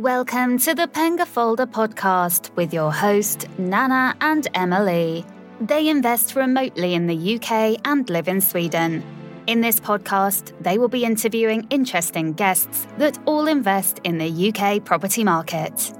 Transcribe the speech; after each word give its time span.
Welcome 0.00 0.56
to 0.60 0.74
the 0.74 0.86
Penga 0.86 1.26
Folder 1.26 1.66
podcast 1.66 2.56
with 2.56 2.72
your 2.72 2.90
host, 2.90 3.46
Nana 3.58 4.16
and 4.22 4.48
Emily. 4.54 5.26
They 5.60 5.90
invest 5.90 6.34
remotely 6.36 6.94
in 6.94 7.06
the 7.06 7.34
UK 7.36 7.78
and 7.84 8.08
live 8.08 8.26
in 8.26 8.40
Sweden. 8.40 9.04
In 9.46 9.60
this 9.60 9.78
podcast, 9.78 10.54
they 10.62 10.78
will 10.78 10.88
be 10.88 11.04
interviewing 11.04 11.66
interesting 11.68 12.32
guests 12.32 12.86
that 12.96 13.18
all 13.26 13.46
invest 13.46 14.00
in 14.02 14.16
the 14.16 14.48
UK 14.48 14.82
property 14.82 15.22
market. 15.22 15.92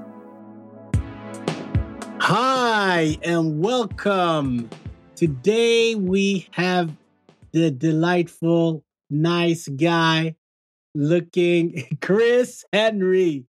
Hi, 2.20 3.18
and 3.22 3.62
welcome. 3.62 4.70
Today 5.14 5.94
we 5.94 6.48
have 6.52 6.90
the 7.52 7.70
delightful, 7.70 8.82
nice 9.10 9.68
guy 9.68 10.36
looking 10.94 11.98
Chris 12.00 12.64
Henry. 12.72 13.44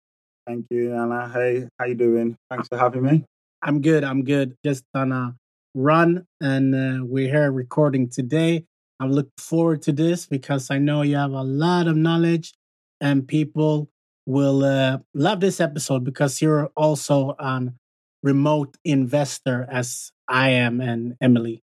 Thank 0.48 0.66
you, 0.72 0.94
Anna. 0.96 1.30
Hey, 1.30 1.68
how 1.78 1.86
you 1.86 1.96
doing? 1.96 2.36
Thanks 2.50 2.68
for 2.68 2.78
having 2.78 3.04
me. 3.04 3.26
I'm 3.62 3.82
good. 3.82 4.04
I'm 4.04 4.24
good. 4.24 4.56
Just 4.66 4.84
on 4.94 5.12
a 5.12 5.36
run, 5.76 6.26
and 6.42 6.74
uh, 6.74 7.06
we're 7.06 7.30
here 7.30 7.52
recording 7.52 8.10
today. 8.10 8.66
I'm 9.00 9.12
looking 9.12 9.32
forward 9.38 9.84
to 9.84 9.92
this 9.92 10.26
because 10.26 10.72
I 10.72 10.80
know 10.80 11.04
you 11.04 11.16
have 11.16 11.32
a 11.32 11.44
lot 11.44 11.88
of 11.88 11.96
knowledge, 11.96 12.54
and 13.00 13.28
people 13.28 13.90
will 14.26 14.64
uh, 14.64 15.00
love 15.14 15.42
this 15.42 15.60
episode 15.60 16.04
because 16.04 16.42
you're 16.42 16.72
also 16.76 17.36
an 17.38 17.76
remote 18.24 18.78
investor, 18.84 19.68
as 19.72 20.12
I 20.28 20.50
am 20.50 20.82
and 20.82 21.16
Emily. 21.22 21.62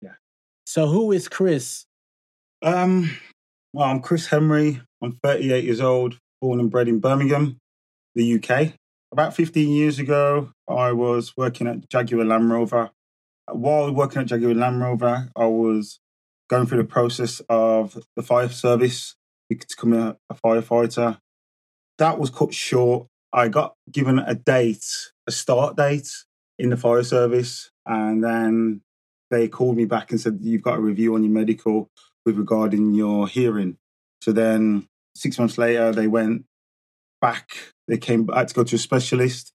Yeah. 0.00 0.14
So, 0.64 0.86
who 0.86 1.10
is 1.10 1.28
Chris? 1.28 1.86
Um, 2.62 3.10
well, 3.72 3.88
I'm 3.88 4.00
Chris 4.00 4.28
Henry. 4.28 4.80
I'm 5.02 5.18
38 5.24 5.64
years 5.64 5.80
old, 5.80 6.18
born 6.40 6.60
and 6.60 6.70
bred 6.70 6.86
in 6.86 7.00
Birmingham 7.00 7.58
the 8.16 8.34
UK. 8.34 8.72
About 9.12 9.36
15 9.36 9.68
years 9.68 10.00
ago, 10.00 10.50
I 10.68 10.90
was 10.92 11.36
working 11.36 11.68
at 11.68 11.88
Jaguar 11.88 12.24
Land 12.24 12.50
Rover. 12.50 12.90
While 13.52 13.92
working 13.92 14.22
at 14.22 14.26
Jaguar 14.26 14.54
Land 14.54 14.80
Rover, 14.80 15.28
I 15.36 15.46
was 15.46 16.00
going 16.48 16.66
through 16.66 16.78
the 16.78 16.88
process 16.88 17.40
of 17.48 18.02
the 18.16 18.22
fire 18.22 18.48
service 18.48 19.14
to 19.50 19.56
become 19.56 19.92
a, 19.92 20.16
a 20.28 20.34
firefighter. 20.34 21.18
That 21.98 22.18
was 22.18 22.30
cut 22.30 22.52
short. 22.52 23.06
I 23.32 23.48
got 23.48 23.74
given 23.92 24.18
a 24.18 24.34
date, 24.34 24.86
a 25.26 25.30
start 25.30 25.76
date 25.76 26.08
in 26.58 26.70
the 26.70 26.76
fire 26.76 27.02
service, 27.02 27.70
and 27.84 28.24
then 28.24 28.80
they 29.30 29.46
called 29.46 29.76
me 29.76 29.84
back 29.84 30.10
and 30.10 30.20
said, 30.20 30.38
You've 30.40 30.62
got 30.62 30.78
a 30.78 30.80
review 30.80 31.14
on 31.14 31.22
your 31.22 31.32
medical 31.32 31.90
with 32.24 32.38
regarding 32.38 32.94
your 32.94 33.28
hearing. 33.28 33.76
So 34.22 34.32
then 34.32 34.88
six 35.14 35.38
months 35.38 35.58
later, 35.58 35.92
they 35.92 36.06
went 36.06 36.44
back. 37.20 37.74
They 37.88 37.98
came 37.98 38.28
I 38.32 38.38
had 38.40 38.48
to 38.48 38.54
go 38.54 38.64
to 38.64 38.76
a 38.76 38.78
specialist, 38.78 39.52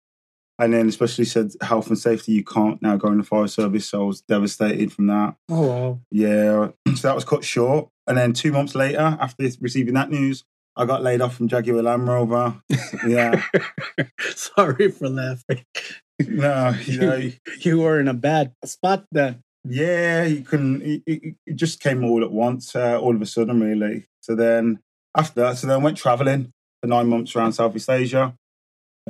and 0.60 0.74
then 0.74 0.88
the 0.88 0.92
specialist 0.92 1.34
said 1.34 1.52
health 1.62 1.88
and 1.88 1.98
safety. 1.98 2.34
You 2.34 2.44
can't 2.44 2.82
now 2.82 2.96
go 2.98 3.10
in 3.10 3.18
the 3.18 3.24
fire 3.24 3.48
service. 3.48 3.88
So 3.90 4.04
I 4.04 4.06
was 4.06 4.22
devastated 4.22 4.94
from 4.94 5.08
that. 5.08 5.36
Oh 5.50 5.68
wow! 5.68 6.00
Yeah, 6.12 6.70
so 6.96 7.08
that 7.08 7.16
was 7.16 7.26
cut 7.26 7.44
short. 7.44 7.90
And 8.08 8.18
then 8.18 8.34
two 8.34 8.52
months 8.52 8.76
later, 8.76 9.18
after 9.20 9.48
receiving 9.62 9.94
that 9.94 10.10
news, 10.10 10.44
I 10.76 10.86
got 10.86 11.04
laid 11.04 11.22
off 11.22 11.36
from 11.36 11.48
Jaguar 11.48 11.82
Land 11.82 12.08
Rover. 12.08 12.56
Yeah. 13.08 13.42
Sorry 14.20 14.92
for 14.92 15.10
laughing. 15.10 15.66
No, 16.20 16.74
you 16.86 17.00
know, 17.00 17.16
you, 17.16 17.34
you 17.60 17.80
were 17.80 18.00
in 18.00 18.08
a 18.08 18.14
bad 18.14 18.54
spot 18.64 19.06
then. 19.12 19.42
yeah, 19.68 20.24
you 20.24 20.42
couldn't. 20.42 20.82
It, 20.82 21.04
it, 21.06 21.36
it 21.46 21.56
just 21.56 21.80
came 21.80 22.04
all 22.04 22.24
at 22.24 22.32
once, 22.32 22.76
uh, 22.76 23.00
all 23.00 23.16
of 23.16 23.22
a 23.22 23.26
sudden, 23.26 23.60
really. 23.60 24.06
So 24.22 24.36
then 24.36 24.80
after 25.18 25.42
that, 25.42 25.58
so 25.58 25.68
then 25.68 25.80
I 25.80 25.84
went 25.84 25.98
traveling 25.98 26.54
for 26.82 26.88
nine 26.88 27.08
months 27.08 27.36
around 27.36 27.54
Southeast 27.54 27.90
Asia. 27.90 28.36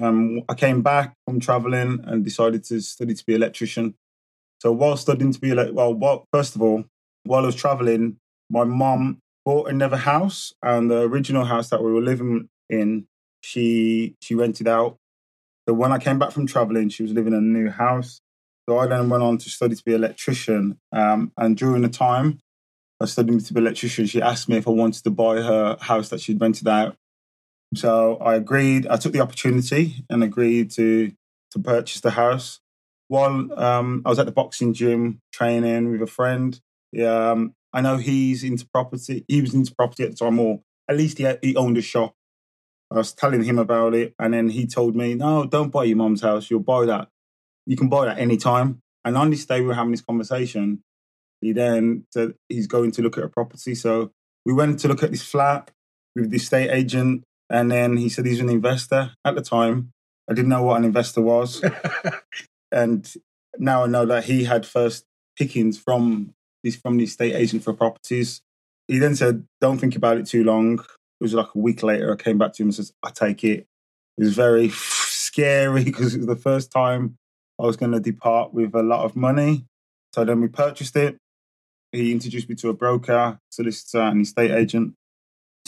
Um, 0.01 0.43
I 0.47 0.53
came 0.53 0.81
back 0.81 1.13
from 1.25 1.39
traveling 1.39 1.99
and 2.05 2.23
decided 2.23 2.63
to 2.65 2.81
study 2.81 3.13
to 3.13 3.25
be 3.25 3.35
an 3.35 3.41
electrician. 3.41 3.95
So 4.61 4.71
while 4.71 4.97
studying 4.97 5.33
to 5.33 5.39
be 5.39 5.51
a 5.51 5.71
well, 5.73 6.25
first 6.31 6.55
of 6.55 6.61
all, 6.61 6.85
while 7.23 7.43
I 7.43 7.47
was 7.47 7.55
traveling, 7.55 8.17
my 8.49 8.63
mom 8.63 9.19
bought 9.45 9.69
another 9.69 9.97
house, 9.97 10.53
and 10.61 10.89
the 10.89 11.01
original 11.01 11.45
house 11.45 11.69
that 11.69 11.83
we 11.83 11.91
were 11.91 12.01
living 12.01 12.49
in, 12.69 13.07
she 13.41 14.15
she 14.21 14.35
rented 14.35 14.67
out. 14.67 14.97
So 15.67 15.73
when 15.73 15.91
I 15.91 15.99
came 15.99 16.19
back 16.19 16.31
from 16.31 16.47
traveling, 16.47 16.89
she 16.89 17.03
was 17.03 17.13
living 17.13 17.33
in 17.33 17.39
a 17.39 17.41
new 17.41 17.69
house. 17.69 18.21
So 18.67 18.77
I 18.77 18.87
then 18.87 19.09
went 19.09 19.23
on 19.23 19.37
to 19.39 19.49
study 19.49 19.75
to 19.75 19.83
be 19.83 19.93
an 19.93 20.03
electrician. 20.03 20.77
Um, 20.91 21.31
and 21.37 21.57
during 21.57 21.81
the 21.81 21.89
time 21.89 22.39
I 22.99 23.05
studying 23.05 23.39
to 23.39 23.53
be 23.53 23.59
an 23.59 23.65
electrician, 23.65 24.05
she 24.05 24.21
asked 24.21 24.47
me 24.47 24.57
if 24.57 24.67
I 24.67 24.71
wanted 24.71 25.03
to 25.03 25.09
buy 25.09 25.37
her 25.41 25.77
house 25.81 26.09
that 26.09 26.21
she'd 26.21 26.39
rented 26.39 26.67
out. 26.67 26.95
So 27.75 28.17
I 28.17 28.35
agreed. 28.35 28.87
I 28.87 28.97
took 28.97 29.13
the 29.13 29.21
opportunity 29.21 30.03
and 30.09 30.23
agreed 30.23 30.71
to 30.71 31.11
to 31.51 31.59
purchase 31.59 32.01
the 32.01 32.11
house. 32.11 32.59
While 33.07 33.51
um, 33.59 34.01
I 34.05 34.09
was 34.09 34.19
at 34.19 34.25
the 34.25 34.31
boxing 34.31 34.73
gym 34.73 35.19
training 35.33 35.91
with 35.91 36.01
a 36.01 36.07
friend, 36.07 36.59
um, 37.05 37.53
I 37.73 37.81
know 37.81 37.97
he's 37.97 38.43
into 38.43 38.67
property. 38.67 39.25
He 39.27 39.41
was 39.41 39.53
into 39.53 39.73
property 39.75 40.03
at 40.03 40.11
the 40.11 40.15
time, 40.15 40.39
or 40.39 40.61
at 40.89 40.97
least 40.97 41.17
he, 41.17 41.27
he 41.41 41.55
owned 41.55 41.77
a 41.77 41.81
shop. 41.81 42.15
I 42.89 42.95
was 42.95 43.13
telling 43.13 43.43
him 43.43 43.57
about 43.57 43.93
it, 43.93 44.13
and 44.19 44.33
then 44.33 44.49
he 44.49 44.65
told 44.67 44.95
me, 44.95 45.13
"No, 45.13 45.45
don't 45.45 45.71
buy 45.71 45.85
your 45.85 45.97
mom's 45.97 46.21
house. 46.21 46.49
You'll 46.49 46.59
buy 46.61 46.85
that. 46.85 47.09
You 47.65 47.77
can 47.77 47.89
buy 47.89 48.05
that 48.05 48.17
any 48.17 48.37
time." 48.37 48.81
And 49.05 49.17
on 49.17 49.29
this 49.29 49.45
day, 49.45 49.61
we 49.61 49.67
were 49.67 49.73
having 49.73 49.91
this 49.91 50.01
conversation. 50.01 50.83
He 51.39 51.53
then 51.53 52.05
said 52.11 52.33
he's 52.49 52.67
going 52.67 52.91
to 52.91 53.01
look 53.01 53.17
at 53.17 53.23
a 53.23 53.29
property. 53.29 53.75
So 53.75 54.11
we 54.45 54.53
went 54.53 54.79
to 54.79 54.87
look 54.87 55.03
at 55.03 55.11
this 55.11 55.23
flat 55.23 55.71
with 56.15 56.29
the 56.29 56.37
estate 56.37 56.69
agent, 56.69 57.23
and 57.51 57.69
then 57.69 57.97
he 57.97 58.09
said 58.09 58.25
he's 58.25 58.39
an 58.39 58.49
investor. 58.49 59.11
At 59.25 59.35
the 59.35 59.41
time, 59.41 59.91
I 60.29 60.33
didn't 60.33 60.49
know 60.49 60.63
what 60.63 60.77
an 60.77 60.85
investor 60.85 61.21
was, 61.21 61.63
and 62.71 63.13
now 63.57 63.83
I 63.83 63.87
know 63.87 64.05
that 64.05 64.23
he 64.23 64.45
had 64.45 64.65
first 64.65 65.05
pickings 65.37 65.77
from 65.77 66.33
this 66.63 66.75
from 66.75 66.97
the 66.97 67.03
estate 67.03 67.35
agent 67.35 67.63
for 67.63 67.73
properties. 67.73 68.41
He 68.87 68.97
then 68.97 69.15
said, 69.15 69.45
"Don't 69.59 69.77
think 69.77 69.95
about 69.95 70.17
it 70.17 70.25
too 70.25 70.43
long." 70.43 70.79
It 70.79 71.23
was 71.23 71.33
like 71.33 71.49
a 71.53 71.59
week 71.59 71.83
later. 71.83 72.13
I 72.13 72.15
came 72.15 72.37
back 72.37 72.53
to 72.53 72.63
him 72.63 72.69
and 72.69 72.75
says, 72.75 72.93
"I 73.03 73.11
take 73.11 73.43
it." 73.43 73.67
It 74.17 74.23
was 74.23 74.33
very 74.33 74.69
scary 74.73 75.83
because 75.83 76.15
it 76.15 76.19
was 76.19 76.27
the 76.27 76.35
first 76.35 76.71
time 76.71 77.17
I 77.59 77.65
was 77.65 77.77
going 77.77 77.91
to 77.91 77.99
depart 77.99 78.53
with 78.53 78.73
a 78.73 78.83
lot 78.83 79.03
of 79.03 79.15
money. 79.15 79.65
So 80.15 80.25
then 80.25 80.41
we 80.41 80.47
purchased 80.47 80.95
it. 80.95 81.17
He 81.91 82.11
introduced 82.11 82.49
me 82.49 82.55
to 82.55 82.69
a 82.69 82.73
broker, 82.73 83.37
solicitor, 83.49 84.01
and 84.01 84.21
estate 84.21 84.51
agent. 84.51 84.93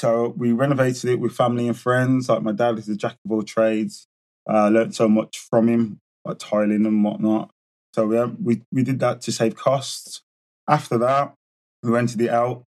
So 0.04 0.34
we 0.36 0.52
renovated 0.52 1.12
it 1.12 1.22
with 1.22 1.32
family 1.32 1.66
and 1.66 1.80
friends. 1.80 2.28
Like 2.28 2.42
my 2.42 2.52
dad 2.52 2.78
is 2.78 2.90
a 2.90 2.98
jack 2.98 3.16
of 3.24 3.32
all 3.32 3.42
trades. 3.42 4.06
I 4.46 4.66
uh, 4.66 4.70
learned 4.70 4.94
so 4.94 5.08
much 5.08 5.40
from 5.40 5.70
him, 5.70 6.02
like 6.26 6.40
tiling 6.40 6.86
and 6.86 7.06
whatnot. 7.06 7.52
So 7.96 8.08
we, 8.08 8.22
we 8.44 8.62
we 8.70 8.84
did 8.84 9.00
that 9.00 9.22
to 9.22 9.32
save 9.32 9.56
costs. 9.56 10.22
After 10.68 10.98
that, 10.98 11.34
we 11.82 11.90
rented 11.90 12.20
it 12.20 12.32
out. 12.32 12.66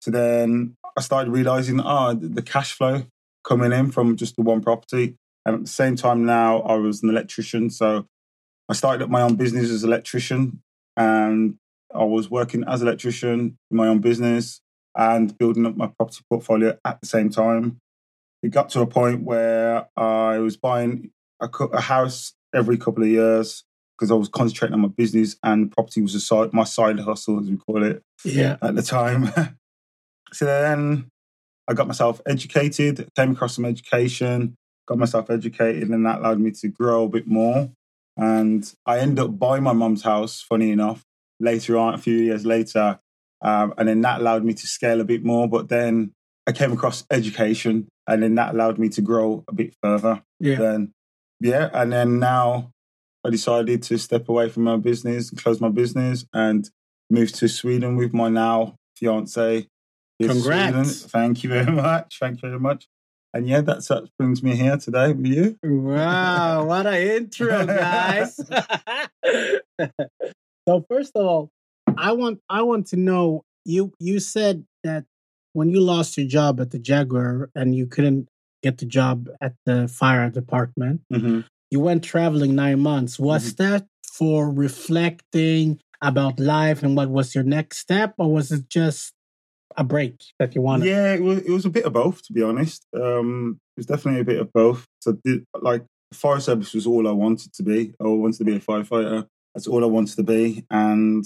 So 0.00 0.10
then 0.10 0.76
I 0.96 1.02
started 1.02 1.30
realizing, 1.30 1.78
ah, 1.78 2.12
oh, 2.12 2.14
the 2.14 2.40
cash 2.40 2.72
flow 2.72 3.02
coming 3.44 3.72
in 3.72 3.90
from 3.90 4.16
just 4.16 4.36
the 4.36 4.42
one 4.42 4.62
property. 4.62 5.16
And 5.44 5.56
at 5.56 5.60
the 5.60 5.68
same 5.68 5.94
time, 5.94 6.24
now 6.24 6.62
I 6.62 6.76
was 6.76 7.02
an 7.02 7.10
electrician, 7.10 7.68
so 7.68 8.06
I 8.66 8.72
started 8.72 9.04
up 9.04 9.10
my 9.10 9.20
own 9.20 9.36
business 9.36 9.68
as 9.68 9.84
an 9.84 9.90
electrician, 9.90 10.62
and 10.96 11.56
I 11.94 12.04
was 12.04 12.30
working 12.30 12.64
as 12.66 12.80
an 12.80 12.88
electrician 12.88 13.58
in 13.70 13.76
my 13.76 13.88
own 13.88 13.98
business 13.98 14.62
and 14.96 15.36
building 15.38 15.66
up 15.66 15.76
my 15.76 15.86
property 15.86 16.20
portfolio 16.28 16.76
at 16.84 17.00
the 17.00 17.06
same 17.06 17.30
time. 17.30 17.78
It 18.42 18.50
got 18.50 18.70
to 18.70 18.80
a 18.80 18.86
point 18.86 19.22
where 19.22 19.86
I 19.96 20.38
was 20.38 20.56
buying 20.56 21.10
a, 21.40 21.48
a 21.72 21.80
house 21.80 22.32
every 22.54 22.76
couple 22.78 23.02
of 23.02 23.08
years 23.08 23.64
because 23.98 24.10
I 24.10 24.14
was 24.14 24.28
concentrating 24.28 24.74
on 24.74 24.80
my 24.80 24.88
business 24.88 25.36
and 25.42 25.70
property 25.70 26.00
was 26.00 26.14
a 26.14 26.20
side, 26.20 26.52
my 26.54 26.64
side 26.64 26.98
hustle, 27.00 27.38
as 27.38 27.50
we 27.50 27.56
call 27.58 27.82
it, 27.84 28.02
Yeah. 28.24 28.56
at 28.62 28.74
the 28.74 28.82
time. 28.82 29.30
so 30.32 30.46
then 30.46 31.08
I 31.68 31.74
got 31.74 31.86
myself 31.86 32.20
educated, 32.26 33.08
came 33.14 33.32
across 33.32 33.54
some 33.56 33.66
education, 33.66 34.56
got 34.88 34.98
myself 34.98 35.28
educated, 35.30 35.88
and 35.90 36.06
that 36.06 36.20
allowed 36.20 36.40
me 36.40 36.50
to 36.52 36.68
grow 36.68 37.04
a 37.04 37.08
bit 37.08 37.26
more. 37.26 37.70
And 38.16 38.72
I 38.86 38.98
ended 39.00 39.18
up 39.24 39.38
buying 39.38 39.62
my 39.62 39.72
mum's 39.74 40.02
house, 40.02 40.40
funny 40.40 40.70
enough, 40.72 41.04
later 41.38 41.76
on, 41.76 41.94
a 41.94 41.98
few 41.98 42.16
years 42.16 42.44
later. 42.46 42.98
Um, 43.42 43.74
and 43.78 43.88
then 43.88 44.00
that 44.02 44.20
allowed 44.20 44.44
me 44.44 44.54
to 44.54 44.66
scale 44.66 45.00
a 45.00 45.04
bit 45.04 45.24
more. 45.24 45.48
But 45.48 45.68
then 45.68 46.12
I 46.46 46.52
came 46.52 46.72
across 46.72 47.04
education, 47.10 47.88
and 48.06 48.22
then 48.22 48.34
that 48.36 48.54
allowed 48.54 48.78
me 48.78 48.88
to 48.90 49.00
grow 49.00 49.44
a 49.48 49.54
bit 49.54 49.74
further. 49.82 50.22
Yeah. 50.38 50.56
Then, 50.56 50.92
yeah. 51.40 51.70
And 51.72 51.92
then 51.92 52.18
now 52.18 52.72
I 53.24 53.30
decided 53.30 53.82
to 53.84 53.98
step 53.98 54.28
away 54.28 54.48
from 54.48 54.64
my 54.64 54.76
business, 54.76 55.30
close 55.30 55.60
my 55.60 55.68
business, 55.68 56.24
and 56.32 56.68
move 57.10 57.32
to 57.32 57.48
Sweden 57.48 57.96
with 57.96 58.12
my 58.14 58.28
now 58.28 58.76
fiance. 58.96 59.66
Congrats. 60.22 61.06
Thank 61.06 61.42
you 61.42 61.50
very 61.50 61.72
much. 61.72 62.18
Thank 62.18 62.42
you 62.42 62.48
very 62.48 62.60
much. 62.60 62.86
And 63.32 63.48
yeah, 63.48 63.60
that's 63.60 63.88
what 63.88 64.08
brings 64.18 64.42
me 64.42 64.56
here 64.56 64.76
today 64.76 65.12
with 65.12 65.26
you. 65.26 65.56
Wow, 65.62 66.64
what 66.64 66.86
an 66.86 66.94
intro, 66.94 67.64
guys. 67.64 68.36
so 70.68 70.84
first 70.88 71.12
of 71.14 71.26
all, 71.26 71.50
I 72.00 72.12
want 72.12 72.40
I 72.48 72.62
want 72.62 72.86
to 72.88 72.96
know 72.96 73.44
you 73.64 73.92
you 73.98 74.20
said 74.20 74.64
that 74.84 75.04
when 75.52 75.68
you 75.70 75.80
lost 75.80 76.16
your 76.16 76.26
job 76.26 76.60
at 76.60 76.70
the 76.70 76.78
Jaguar 76.78 77.50
and 77.54 77.74
you 77.74 77.86
couldn't 77.86 78.28
get 78.62 78.78
the 78.78 78.86
job 78.86 79.28
at 79.40 79.54
the 79.66 79.88
fire 79.88 80.30
department. 80.30 81.00
hmm 81.12 81.40
You 81.70 81.80
went 81.80 82.02
traveling 82.02 82.54
nine 82.54 82.80
months. 82.80 83.18
Was 83.18 83.54
that 83.54 83.86
for 84.02 84.50
reflecting 84.50 85.80
about 86.02 86.40
life 86.40 86.82
and 86.82 86.96
what 86.96 87.10
was 87.10 87.34
your 87.34 87.44
next 87.44 87.78
step, 87.78 88.14
or 88.18 88.32
was 88.32 88.50
it 88.50 88.68
just 88.68 89.12
a 89.76 89.84
break 89.84 90.16
that 90.38 90.54
you 90.54 90.62
wanted? 90.62 90.86
Yeah, 90.86 91.14
it 91.14 91.22
was, 91.22 91.38
it 91.38 91.50
was 91.50 91.64
a 91.64 91.70
bit 91.70 91.84
of 91.84 91.92
both, 91.92 92.22
to 92.26 92.32
be 92.32 92.42
honest. 92.42 92.84
Um, 92.94 93.58
it 93.76 93.80
was 93.80 93.86
definitely 93.86 94.22
a 94.22 94.24
bit 94.24 94.40
of 94.40 94.52
both. 94.52 94.84
So, 95.00 95.16
the, 95.24 95.44
like, 95.60 95.84
fire 96.12 96.40
service 96.40 96.74
was 96.74 96.86
all 96.86 97.06
I 97.06 97.12
wanted 97.12 97.52
to 97.52 97.62
be. 97.62 97.94
I 98.00 98.04
wanted 98.04 98.38
to 98.38 98.44
be 98.44 98.56
a 98.56 98.60
firefighter. 98.60 99.26
That's 99.54 99.66
all 99.66 99.84
I 99.84 99.86
wanted 99.86 100.16
to 100.16 100.22
be, 100.22 100.64
and 100.70 101.24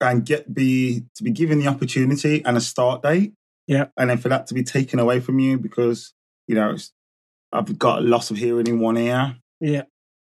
and 0.00 0.24
get 0.24 0.52
be 0.52 1.04
to 1.14 1.22
be 1.24 1.30
given 1.30 1.58
the 1.58 1.66
opportunity 1.66 2.44
and 2.44 2.56
a 2.56 2.60
start 2.60 3.02
date. 3.02 3.32
Yeah. 3.68 3.86
and 3.96 4.10
then 4.10 4.18
for 4.18 4.28
that 4.28 4.46
to 4.46 4.54
be 4.54 4.62
taken 4.62 5.00
away 5.00 5.18
from 5.18 5.40
you 5.40 5.58
because 5.58 6.12
you 6.46 6.54
know 6.54 6.76
I've 7.52 7.76
got 7.78 7.98
a 7.98 8.02
loss 8.02 8.30
of 8.30 8.36
hearing 8.36 8.66
in 8.68 8.78
one 8.78 8.96
ear. 8.96 9.36
Yeah. 9.60 9.82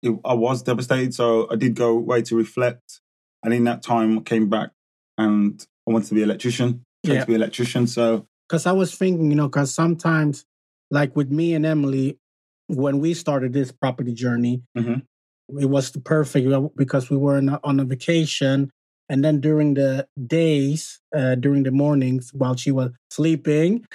It, 0.02 0.18
I 0.26 0.34
was 0.34 0.64
devastated, 0.64 1.14
so 1.14 1.48
I 1.52 1.56
did 1.56 1.76
go 1.76 1.90
away 1.90 2.22
to 2.24 2.36
reflect, 2.36 3.02
and 3.44 3.54
in 3.54 3.66
that 3.66 3.84
time, 3.84 4.18
I 4.18 4.22
came 4.22 4.48
back 4.50 4.72
and 5.18 5.64
I 5.88 5.92
wanted 5.92 6.08
to 6.08 6.14
be 6.16 6.24
an 6.24 6.30
electrician. 6.30 6.84
Yeah. 7.04 7.22
to 7.22 7.26
be 7.28 7.36
an 7.36 7.42
electrician, 7.42 7.86
so 7.88 8.26
because 8.48 8.66
I 8.66 8.72
was 8.72 8.96
thinking, 8.96 9.30
you 9.30 9.36
know, 9.36 9.48
because 9.48 9.74
sometimes, 9.74 10.46
like 10.90 11.16
with 11.16 11.30
me 11.32 11.54
and 11.54 11.66
Emily, 11.66 12.18
when 12.68 13.00
we 13.00 13.14
started 13.14 13.54
this 13.54 13.72
property 13.72 14.14
journey, 14.14 14.64
Mhm. 14.78 15.04
it 15.60 15.66
was 15.70 15.92
the 15.92 16.00
perfect 16.02 16.48
because 16.76 17.10
we 17.10 17.18
were 17.18 17.38
on 17.38 17.50
a, 17.50 17.60
on 17.64 17.80
a 17.80 17.86
vacation, 17.86 18.72
and 19.10 19.24
then 19.24 19.42
during 19.42 19.74
the 19.74 20.08
days, 20.28 21.00
uh, 21.16 21.36
during 21.36 21.64
the 21.64 21.72
mornings 21.72 22.32
while 22.34 22.56
she 22.56 22.72
was 22.72 22.92
sleeping, 23.12 23.86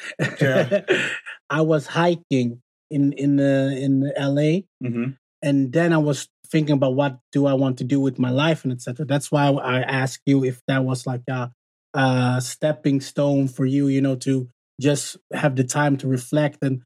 Yeah. 0.41 0.83
I 1.51 1.61
was 1.61 1.87
hiking 1.87 2.61
in 2.91 3.13
in 3.13 3.39
uh, 3.41 3.71
in 3.75 4.11
LA, 4.19 4.67
mhm. 4.83 5.17
and 5.43 5.73
then 5.73 5.93
I 5.93 5.99
was 5.99 6.29
thinking 6.51 6.75
about 6.75 6.95
what 6.95 7.19
do 7.33 7.47
I 7.47 7.55
want 7.55 7.79
to 7.79 7.85
do 7.85 7.99
with 8.01 8.19
my 8.19 8.31
life 8.31 8.65
and 8.65 8.73
etc. 8.73 9.07
That's 9.07 9.31
why 9.33 9.49
I 9.49 9.81
asked 9.83 10.23
you 10.27 10.45
if 10.45 10.61
that 10.69 10.85
was 10.85 11.07
like 11.07 11.23
a, 11.29 11.51
a 11.95 12.41
stepping 12.41 13.01
stone 13.01 13.49
for 13.49 13.65
you, 13.67 13.89
you 13.89 14.01
know, 14.01 14.17
to 14.17 14.49
just 14.81 15.17
have 15.33 15.57
the 15.57 15.65
time 15.65 15.97
to 15.99 16.07
reflect 16.09 16.59
and 16.63 16.83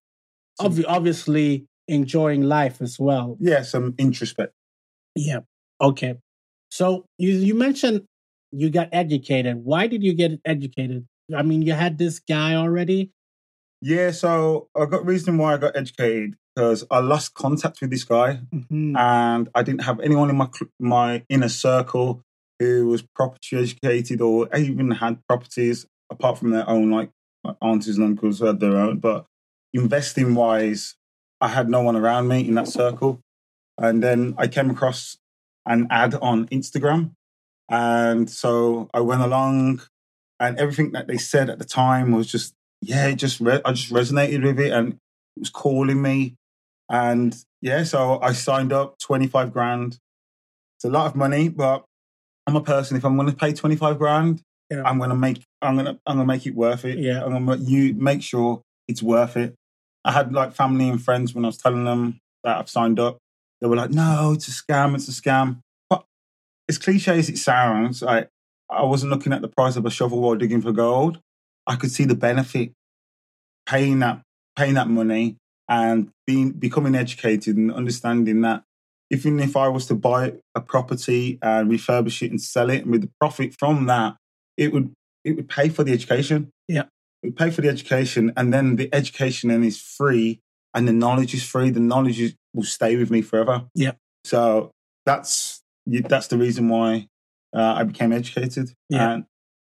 obvi- 0.61 0.85
obviously 0.87 1.67
enjoying 1.89 2.43
life 2.43 2.81
as 2.83 2.99
well. 2.99 3.37
yeah, 3.41 3.63
some 3.63 3.95
introspect. 3.99 4.53
Yeah. 5.15 5.41
Okay. 5.81 6.19
So 6.71 7.05
you 7.19 7.31
you 7.31 7.55
mentioned 7.55 8.05
you 8.53 8.71
got 8.71 8.89
educated. 8.93 9.65
Why 9.65 9.87
did 9.87 10.03
you 10.03 10.15
get 10.15 10.41
educated? 10.45 11.06
I 11.35 11.43
mean, 11.43 11.62
you 11.62 11.73
had 11.75 11.99
this 11.99 12.19
guy 12.21 12.55
already. 12.55 13.11
Yeah, 13.81 14.11
so 14.11 14.69
I 14.77 14.87
got 14.87 15.06
reason 15.06 15.39
why 15.39 15.55
I 15.55 15.56
got 15.59 15.77
educated 15.77 16.35
because 16.55 16.85
I 16.91 16.99
lost 16.99 17.35
contact 17.35 17.81
with 17.81 17.91
this 17.91 18.03
guy, 18.05 18.41
Mhm. 18.53 18.97
and 18.99 19.49
I 19.55 19.62
didn't 19.62 19.83
have 19.83 20.00
anyone 20.00 20.31
in 20.31 20.37
my 20.37 20.49
my 20.81 21.25
inner 21.29 21.49
circle 21.49 22.23
who 22.59 22.89
was 22.89 23.03
property 23.15 23.56
educated 23.56 24.21
or 24.21 24.49
even 24.56 24.91
had 24.91 25.25
properties 25.29 25.87
apart 26.11 26.39
from 26.39 26.51
their 26.51 26.69
own 26.69 26.91
like, 26.91 27.11
like 27.44 27.56
aunties 27.62 27.97
and 27.99 28.05
uncles 28.05 28.41
who 28.41 28.47
had 28.47 28.59
their 28.59 28.77
own. 28.77 28.99
But 28.99 29.27
investing 29.73 30.35
wise, 30.35 30.97
I 31.41 31.49
had 31.49 31.69
no 31.69 31.83
one 31.83 31.94
around 31.94 32.27
me 32.27 32.49
in 32.49 32.55
that 32.55 32.67
circle. 32.67 33.21
And 33.81 34.03
then 34.03 34.35
I 34.39 34.49
came 34.49 34.71
across 34.71 35.19
an 35.67 35.87
ad 35.91 36.15
on 36.17 36.49
Instagram, 36.49 37.12
and 37.69 38.29
so 38.31 38.88
I 38.94 39.00
went 39.00 39.23
along, 39.23 39.82
and 40.41 40.59
everything 40.59 40.93
that 40.93 41.06
they 41.06 41.19
said 41.19 41.50
at 41.50 41.59
the 41.59 41.65
time 41.65 42.12
was 42.12 42.26
just 42.26 42.55
yeah, 42.81 43.06
it 43.06 43.17
just 43.17 43.41
re- 43.41 43.61
I 43.65 43.73
just 43.73 43.93
resonated 43.93 44.44
with 44.44 44.61
it, 44.61 44.73
and 44.73 44.93
it 44.93 45.41
was 45.41 45.50
calling 45.50 46.00
me. 46.00 46.35
And 46.91 47.37
yeah, 47.61 47.85
so 47.85 48.20
I 48.20 48.32
signed 48.32 48.73
up, 48.73 48.99
25 48.99 49.53
grand. 49.53 49.99
It's 50.76 50.85
a 50.85 50.91
lot 50.91 51.06
of 51.06 51.17
money, 51.17 51.49
but 51.49 51.85
I'm 52.47 52.56
a 52.56 52.62
person, 52.62 52.97
if 52.97 53.05
I'm 53.05 53.17
going 53.17 53.29
to 53.29 53.37
pay 53.37 53.53
25 53.53 53.99
grand, 53.99 54.41
Yeah. 54.70 54.82
I'm 54.85 54.99
going 54.99 55.11
to 55.11 55.17
make, 55.17 55.43
I'm 55.61 55.75
going 55.75 55.87
to, 55.87 55.99
I'm 56.06 56.17
going 56.17 56.26
to 56.26 56.32
make 56.32 56.47
it 56.47 56.55
worth 56.55 56.85
it. 56.85 56.99
Yeah. 56.99 57.25
I'm 57.25 57.44
going 57.44 57.59
to 57.59 57.65
you 57.65 57.94
make 57.94 58.23
sure 58.23 58.62
it's 58.87 59.03
worth 59.03 59.37
it. 59.37 59.55
I 60.05 60.12
had 60.12 60.32
like 60.32 60.55
family 60.55 60.88
and 60.88 61.03
friends 61.03 61.35
when 61.35 61.44
I 61.44 61.49
was 61.49 61.59
telling 61.59 61.85
them 61.85 62.20
that 62.44 62.56
I've 62.56 62.70
signed 62.70 63.00
up. 63.00 63.19
They 63.61 63.67
were 63.67 63.76
like, 63.76 63.91
no, 63.91 64.32
it's 64.35 64.49
a 64.49 64.53
scam. 64.53 64.94
It's 64.94 65.09
a 65.09 65.11
scam. 65.11 65.59
As 66.69 66.79
cliche 66.79 67.19
as 67.19 67.29
it 67.29 67.38
sounds, 67.38 68.03
I, 68.03 68.26
I 68.70 68.82
wasn't 68.82 69.11
looking 69.11 69.32
at 69.32 69.41
the 69.41 69.49
price 69.49 69.76
of 69.76 69.87
a 69.87 69.91
shovel 69.91 70.20
while 70.20 70.37
digging 70.37 70.61
for 70.61 70.73
gold. 70.73 71.20
I 71.67 71.76
could 71.76 71.91
see 71.91 72.05
the 72.05 72.15
benefit 72.15 72.73
paying 73.67 73.99
that, 74.00 74.23
paying 74.56 74.75
that 74.75 74.88
money 74.88 75.37
and 75.69 76.11
being 76.26 76.53
becoming 76.53 76.94
educated 76.94 77.56
and 77.56 77.73
understanding 77.73 78.41
that 78.43 78.65
even 79.11 79.41
if 79.41 79.56
I 79.56 79.69
was 79.69 79.87
to 79.87 79.94
buy 79.94 80.35
a 80.55 80.61
property 80.61 81.38
and 81.41 81.70
refurbish 81.70 82.23
it 82.23 82.31
and 82.31 82.41
sell 82.41 82.70
it, 82.70 82.82
and 82.82 82.91
with 82.91 83.03
the 83.03 83.11
profit 83.20 83.55
from 83.59 83.87
that, 83.87 84.17
it 84.56 84.73
would 84.73 84.93
it 85.25 85.37
would 85.37 85.49
pay 85.49 85.69
for 85.69 85.85
the 85.85 85.93
education. 85.93 86.50
Yeah. 86.69 86.85
it 87.23 87.29
would 87.29 87.37
pay 87.37 87.50
for 87.50 87.62
the 87.62 87.69
education, 87.69 88.32
and 88.37 88.53
then 88.53 88.76
the 88.76 88.93
education 88.94 89.49
then 89.49 89.65
is 89.65 89.81
free, 89.81 90.41
and 90.75 90.87
the 90.87 90.93
knowledge 90.93 91.35
is 91.35 91.43
free. 91.43 91.70
The 91.70 91.81
knowledge 91.81 92.20
is, 92.20 92.35
will 92.55 92.65
stay 92.65 92.97
with 92.97 93.11
me 93.11 93.23
forever. 93.23 93.65
Yeah. 93.75 93.93
So 94.25 94.73
that's 95.06 95.57
that's 95.88 96.29
the 96.29 96.38
reason 96.38 96.69
why 96.69 97.08
uh, 97.55 97.75
I 97.75 97.85
became 97.85 98.12
educated. 98.12 98.70
Yeah. 98.88 99.12
and 99.12 99.25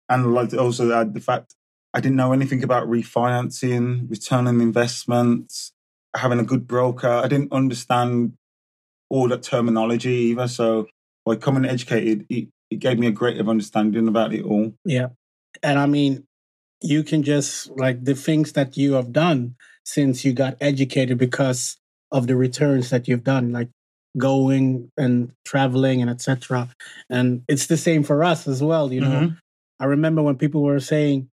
and 0.08 0.34
like 0.34 0.52
also 0.54 1.04
the 1.04 1.20
fact 1.20 1.54
I 1.94 2.00
didn't 2.00 2.16
know 2.16 2.32
anything 2.32 2.62
about 2.62 2.88
refinancing, 2.88 4.10
return 4.10 4.46
on 4.46 4.60
investments, 4.60 5.72
having 6.16 6.38
a 6.38 6.44
good 6.44 6.66
broker. 6.66 7.08
I 7.08 7.28
didn't 7.28 7.52
understand 7.52 8.34
all 9.08 9.28
that 9.28 9.42
terminology 9.42 10.10
either. 10.10 10.48
So 10.48 10.86
by 11.24 11.36
coming 11.36 11.64
educated, 11.64 12.26
it, 12.28 12.48
it 12.70 12.78
gave 12.78 12.98
me 12.98 13.08
a 13.08 13.12
greater 13.12 13.48
understanding 13.48 14.08
about 14.08 14.32
it 14.32 14.44
all. 14.44 14.72
Yeah. 14.84 15.08
And 15.62 15.78
I 15.78 15.86
mean, 15.86 16.26
you 16.80 17.02
can 17.02 17.22
just 17.22 17.70
like 17.76 18.04
the 18.04 18.14
things 18.14 18.52
that 18.52 18.76
you 18.76 18.94
have 18.94 19.12
done 19.12 19.56
since 19.84 20.24
you 20.24 20.32
got 20.32 20.56
educated 20.60 21.18
because 21.18 21.76
of 22.12 22.26
the 22.26 22.36
returns 22.36 22.90
that 22.90 23.08
you've 23.08 23.24
done, 23.24 23.52
like 23.52 23.68
going 24.18 24.90
and 24.96 25.32
traveling 25.44 26.02
and 26.02 26.10
etc. 26.10 26.68
And 27.08 27.42
it's 27.48 27.66
the 27.66 27.76
same 27.76 28.02
for 28.02 28.24
us 28.24 28.48
as 28.48 28.62
well, 28.62 28.92
you 28.92 29.00
know. 29.00 29.20
Mhm. 29.20 29.38
I 29.78 29.84
remember 29.86 30.22
when 30.22 30.36
people 30.36 30.62
were 30.62 30.80
saying, 30.80 31.28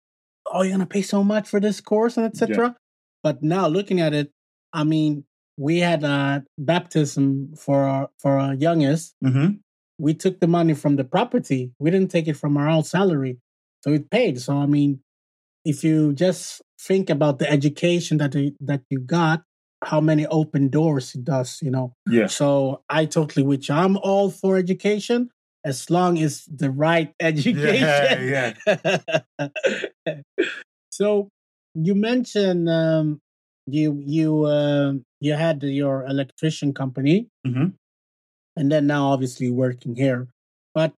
"Oh, 0.52 0.62
you're 0.62 0.72
gonna 0.72 0.86
pay 0.86 1.02
so 1.02 1.24
much 1.24 1.48
for 1.48 1.60
this 1.60 1.80
course 1.80 2.16
and 2.16 2.26
etc." 2.26 2.76
But 3.22 3.42
now 3.42 3.66
looking 3.68 4.00
at 4.00 4.14
it, 4.14 4.30
I 4.72 4.84
mean, 4.84 5.24
we 5.58 5.78
had 5.78 6.04
a 6.04 6.44
baptism 6.58 7.54
for 7.56 7.84
our 7.84 8.10
for 8.18 8.38
our 8.38 8.54
youngest. 8.54 9.14
Mhm. 9.24 9.60
We 9.98 10.12
took 10.14 10.40
the 10.40 10.46
money 10.46 10.74
from 10.74 10.96
the 10.96 11.04
property. 11.04 11.72
We 11.78 11.90
didn't 11.90 12.10
take 12.10 12.28
it 12.28 12.36
from 12.36 12.56
our 12.58 12.68
own 12.68 12.84
salary, 12.84 13.38
so 13.82 13.92
it 13.92 14.10
paid. 14.10 14.40
So 14.40 14.56
I 14.58 14.66
mean, 14.66 15.00
if 15.64 15.82
you 15.82 16.12
just 16.12 16.62
think 16.78 17.10
about 17.10 17.38
the 17.38 17.50
education 17.50 18.18
that 18.18 18.34
you, 18.34 18.54
that 18.60 18.82
you 18.90 19.00
got, 19.00 19.42
how 19.86 20.00
many 20.00 20.26
open 20.26 20.68
doors 20.68 21.14
it 21.14 21.24
does, 21.24 21.60
you 21.62 21.70
know. 21.70 21.94
Yeah. 22.10 22.26
So 22.26 22.82
I 22.90 23.06
totally 23.06 23.44
with 23.46 23.68
you. 23.68 23.74
I'm 23.74 23.96
all 23.98 24.30
for 24.30 24.56
education 24.58 25.30
as 25.64 25.90
long 25.90 26.18
as 26.18 26.44
the 26.46 26.70
right 26.70 27.14
education. 27.20 28.28
Yeah, 28.28 28.54
yeah. 29.38 29.48
so 30.90 31.28
you 31.74 31.94
mentioned 31.94 32.68
um, 32.68 33.20
you 33.66 34.02
you 34.04 34.44
uh, 34.44 34.92
you 35.20 35.34
had 35.34 35.62
your 35.62 36.04
electrician 36.06 36.72
company, 36.72 37.28
Mhm. 37.46 37.74
and 38.56 38.72
then 38.72 38.86
now 38.86 39.08
obviously 39.12 39.50
working 39.50 39.96
here. 39.96 40.28
But 40.74 40.94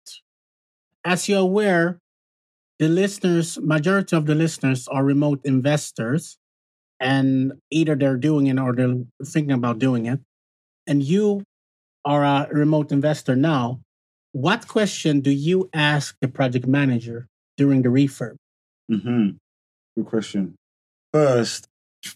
as 1.05 1.29
you're 1.29 1.41
aware, 1.41 1.99
the 2.79 2.89
listeners, 2.89 3.59
majority 3.61 4.17
of 4.17 4.27
the 4.27 4.35
listeners 4.35 4.89
are 4.89 5.05
remote 5.05 5.41
investors, 5.45 6.39
and 7.01 7.53
either 7.71 7.95
they're 7.95 8.17
doing 8.17 8.47
it 8.47 8.59
or 8.59 8.75
they're 8.75 8.97
thinking 9.25 9.53
about 9.53 9.79
doing 9.79 10.07
it. 10.07 10.21
And 10.87 11.03
you 11.03 11.43
are 12.05 12.25
a 12.25 12.49
remote 12.51 12.93
investor 12.93 13.37
now. 13.37 13.81
What 14.33 14.69
question 14.69 15.21
do 15.21 15.31
you 15.31 15.69
ask 15.73 16.17
the 16.21 16.29
project 16.29 16.67
manager 16.67 17.27
during 17.57 17.83
the 17.83 17.89
refurb? 17.89 18.37
hmm 18.89 19.31
Good 19.97 20.07
question. 20.07 20.57
First, 21.13 21.67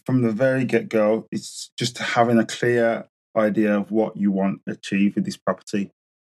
from 0.05 0.21
the 0.21 0.31
very 0.31 0.65
get 0.65 0.87
go, 0.87 1.27
it's 1.31 1.71
just 1.77 1.97
having 1.97 2.37
a 2.37 2.45
clear 2.45 3.07
idea 3.35 3.77
of 3.77 3.91
what 3.91 4.15
you 4.15 4.31
want 4.31 4.61
to 4.67 4.73
achieve 4.73 5.15
with 5.15 5.25
this 5.25 5.37
property 5.37 5.89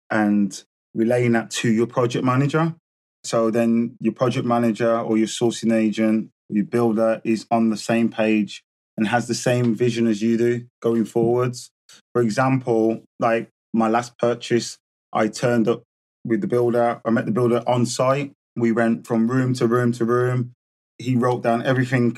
and 0.10 0.64
relaying 0.94 1.34
that 1.34 1.52
to 1.52 1.70
your 1.70 1.88
project 1.88 2.24
manager. 2.24 2.76
So 3.24 3.52
then 3.52 3.98
your 4.00 4.14
project 4.14 4.46
manager 4.46 5.00
or 5.00 5.18
your 5.18 5.28
sourcing 5.28 5.74
agent, 5.74 6.30
your 6.52 6.66
builder 6.66 7.22
is 7.24 7.46
on 7.50 7.70
the 7.70 7.78
same 7.78 8.10
page 8.10 8.64
and 8.98 9.08
has 9.08 9.28
the 9.28 9.34
same 9.34 9.74
vision 9.74 10.08
as 10.08 10.22
you 10.22 10.38
do 10.38 10.66
going 10.82 11.06
forwards. 11.06 11.72
For 12.14 12.22
example, 12.22 13.04
like 13.20 13.50
my 13.74 13.88
last 13.88 14.18
purchase, 14.18 14.78
I 15.14 15.28
turned 15.28 15.68
up 15.68 15.84
with 16.26 16.42
the 16.42 16.48
builder. 16.48 17.02
I 17.04 17.10
met 17.10 17.26
the 17.26 17.32
builder 17.32 17.64
on 17.66 17.86
site. 17.86 18.34
We 18.56 18.72
went 18.72 19.08
from 19.08 19.30
room 19.30 19.54
to 19.56 19.68
room 19.68 19.92
to 19.94 20.06
room. 20.06 20.54
He 20.98 21.16
wrote 21.16 21.42
down 21.42 21.66
everything 21.66 22.18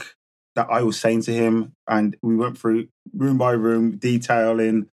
that 0.55 0.67
I 0.69 0.81
was 0.81 0.99
saying 0.99 1.23
to 1.23 1.33
him, 1.33 1.73
and 1.87 2.15
we 2.21 2.35
went 2.35 2.57
through 2.57 2.87
room 3.15 3.37
by 3.37 3.51
room, 3.51 3.97
detailing, 3.97 4.87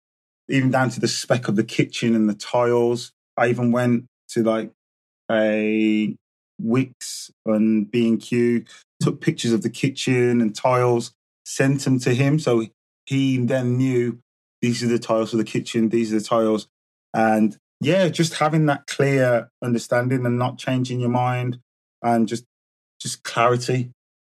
even 0.47 0.71
down 0.71 0.89
to 0.91 0.99
the 0.99 1.07
spec 1.07 1.47
of 1.47 1.55
the 1.55 1.63
kitchen 1.63 2.15
and 2.15 2.29
the 2.29 2.33
tiles. 2.33 3.11
I 3.35 3.47
even 3.47 3.71
went 3.71 4.05
to 4.29 4.43
like 4.43 4.71
a 5.31 6.15
Wickes 6.61 7.31
and 7.45 7.89
B 7.89 8.07
and 8.07 8.21
Q, 8.21 8.65
took 9.09 9.21
pictures 9.21 9.51
of 9.51 9.61
the 9.63 9.69
kitchen 9.69 10.39
and 10.41 10.55
tiles, 10.55 11.13
sent 11.45 11.81
them 11.81 11.99
to 11.99 12.13
him, 12.13 12.37
so 12.39 12.65
he 13.05 13.37
then 13.37 13.77
knew 13.77 14.19
these 14.61 14.83
are 14.83 14.87
the 14.87 14.99
tiles 14.99 15.31
for 15.31 15.37
the 15.37 15.43
kitchen, 15.43 15.89
these 15.89 16.13
are 16.13 16.19
the 16.19 16.25
tiles, 16.25 16.67
and 17.13 17.57
yeah, 17.81 18.07
just 18.09 18.35
having 18.35 18.65
that 18.67 18.85
clear 18.87 19.49
understanding 19.63 20.25
and 20.25 20.37
not 20.37 20.57
changing 20.57 20.99
your 20.99 21.09
mind, 21.09 21.59
and 22.03 22.27
just 22.27 22.45
just 23.01 23.23
clarity, 23.23 23.91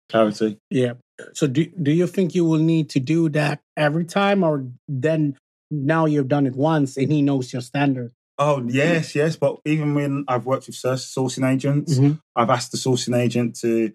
clarity. 0.09 0.57
Yeah. 0.69 0.93
So 1.33 1.47
do 1.47 1.65
do 1.65 1.91
you 1.91 2.07
think 2.07 2.33
you 2.33 2.45
will 2.45 2.59
need 2.59 2.89
to 2.91 2.99
do 2.99 3.29
that 3.29 3.59
every 3.75 4.05
time, 4.05 4.43
or 4.43 4.65
then 4.87 5.37
now 5.69 6.05
you've 6.05 6.27
done 6.27 6.45
it 6.47 6.55
once 6.55 6.97
and 6.97 7.11
he 7.11 7.21
knows 7.21 7.51
your 7.51 7.61
standard? 7.61 8.11
Oh 8.37 8.63
yes, 8.67 9.15
yes. 9.15 9.35
But 9.35 9.57
even 9.65 9.95
when 9.95 10.23
I've 10.27 10.45
worked 10.45 10.67
with 10.67 10.75
sourcing 10.75 11.51
agents, 11.51 11.97
Mhm. 11.97 12.19
I've 12.35 12.49
asked 12.49 12.71
the 12.71 12.77
sourcing 12.77 13.17
agent 13.17 13.55
to 13.61 13.91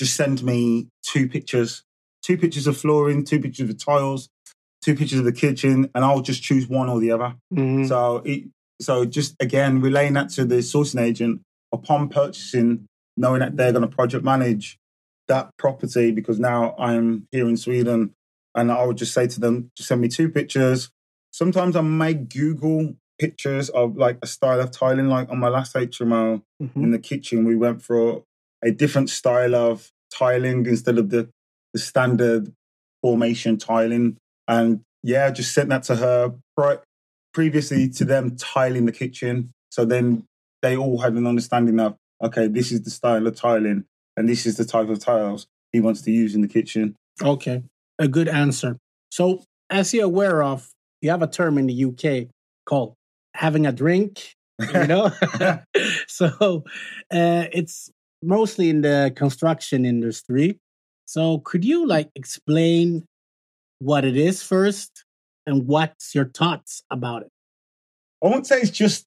just 0.00 0.16
send 0.16 0.42
me 0.42 0.88
two 1.02 1.28
pictures, 1.28 1.82
two 2.22 2.38
pictures 2.38 2.66
of 2.66 2.74
flooring, 2.74 3.22
two 3.22 3.38
pictures 3.38 3.60
of 3.60 3.68
the 3.68 3.74
tiles, 3.84 4.30
two 4.82 4.96
pictures 4.96 5.18
of 5.18 5.26
the 5.26 5.32
kitchen, 5.32 5.90
and 5.94 6.04
I'll 6.06 6.22
just 6.22 6.42
choose 6.42 6.66
one 6.66 6.88
or 6.88 6.98
the 6.98 7.10
other. 7.10 7.34
Mhm. 7.52 7.86
So 7.86 8.22
it, 8.24 8.44
so 8.80 9.04
just 9.04 9.36
again 9.40 9.82
relaying 9.82 10.14
that 10.14 10.30
to 10.30 10.46
the 10.46 10.56
sourcing 10.56 11.02
agent 11.02 11.42
upon 11.70 12.08
purchasing, 12.08 12.86
knowing 13.18 13.40
that 13.40 13.58
they're 13.58 13.72
going 13.72 13.88
to 13.88 13.94
project 13.94 14.24
manage 14.24 14.78
that 15.28 15.50
property 15.58 16.10
because 16.12 16.40
now 16.40 16.74
I'm 16.78 17.28
here 17.30 17.46
in 17.46 17.58
Sweden, 17.58 18.14
and 18.54 18.72
I 18.72 18.82
would 18.86 18.96
just 18.96 19.12
say 19.12 19.26
to 19.26 19.38
them, 19.38 19.70
just 19.76 19.88
send 19.90 20.00
me 20.00 20.08
two 20.08 20.30
pictures. 20.30 20.88
Sometimes 21.30 21.76
I 21.76 21.82
may 21.82 22.14
Google 22.14 22.96
pictures 23.18 23.68
of 23.68 23.98
like 23.98 24.16
a 24.22 24.26
style 24.26 24.60
of 24.62 24.70
tiling, 24.70 25.08
like 25.08 25.28
on 25.28 25.38
my 25.38 25.48
last 25.50 25.76
HMO 25.76 26.42
Mhm. 26.62 26.74
in 26.84 26.90
the 26.90 26.98
kitchen, 26.98 27.44
we 27.44 27.54
went 27.54 27.82
for 27.82 28.24
a 28.64 28.70
different 28.70 29.10
style 29.10 29.54
of 29.54 29.90
tiling 30.12 30.66
instead 30.66 30.98
of 30.98 31.10
the, 31.10 31.28
the 31.72 31.78
standard 31.78 32.52
formation 33.02 33.56
tiling. 33.56 34.16
And 34.48 34.82
yeah, 35.02 35.30
just 35.30 35.54
sent 35.54 35.68
that 35.70 35.84
to 35.84 35.96
her 35.96 36.34
pri- 36.56 36.78
previously 37.32 37.88
to 37.90 38.04
them 38.04 38.36
tiling 38.36 38.86
the 38.86 38.92
kitchen. 38.92 39.50
So 39.70 39.84
then 39.84 40.24
they 40.62 40.76
all 40.76 40.98
had 40.98 41.14
an 41.14 41.26
understanding 41.26 41.80
of, 41.80 41.96
okay, 42.22 42.48
this 42.48 42.72
is 42.72 42.82
the 42.82 42.90
style 42.90 43.26
of 43.26 43.36
tiling 43.36 43.84
and 44.16 44.28
this 44.28 44.46
is 44.46 44.56
the 44.56 44.64
type 44.64 44.88
of 44.88 44.98
tiles 44.98 45.46
he 45.72 45.80
wants 45.80 46.02
to 46.02 46.10
use 46.10 46.34
in 46.34 46.40
the 46.40 46.48
kitchen. 46.48 46.96
Okay, 47.22 47.62
a 47.98 48.08
good 48.08 48.28
answer. 48.28 48.76
So, 49.10 49.44
as 49.68 49.94
you're 49.94 50.04
aware 50.04 50.42
of, 50.42 50.68
you 51.00 51.10
have 51.10 51.22
a 51.22 51.26
term 51.26 51.58
in 51.58 51.66
the 51.66 51.84
UK 51.84 52.28
called 52.66 52.94
having 53.34 53.66
a 53.66 53.72
drink. 53.72 54.34
You 54.74 54.86
know, 54.86 55.10
so 56.06 56.64
uh, 57.10 57.46
it's 57.52 57.90
mostly 58.22 58.68
in 58.70 58.82
the 58.82 59.12
construction 59.16 59.84
industry. 59.84 60.58
So, 61.06 61.38
could 61.38 61.64
you 61.64 61.86
like 61.86 62.08
explain 62.14 63.04
what 63.80 64.04
it 64.04 64.16
is 64.16 64.42
first, 64.42 65.04
and 65.46 65.66
what's 65.66 66.14
your 66.14 66.26
thoughts 66.26 66.82
about 66.90 67.22
it? 67.22 67.28
I 68.22 68.28
won't 68.28 68.46
say 68.46 68.60
it's 68.60 68.70
just 68.70 69.06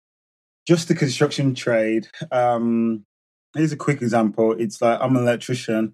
just 0.67 0.87
the 0.87 0.95
construction 0.95 1.53
trade. 1.55 2.07
Um, 2.31 3.03
here's 3.55 3.71
a 3.71 3.77
quick 3.77 4.01
example. 4.01 4.53
It's 4.53 4.81
like 4.81 4.99
I'm 5.01 5.15
an 5.15 5.23
electrician, 5.23 5.93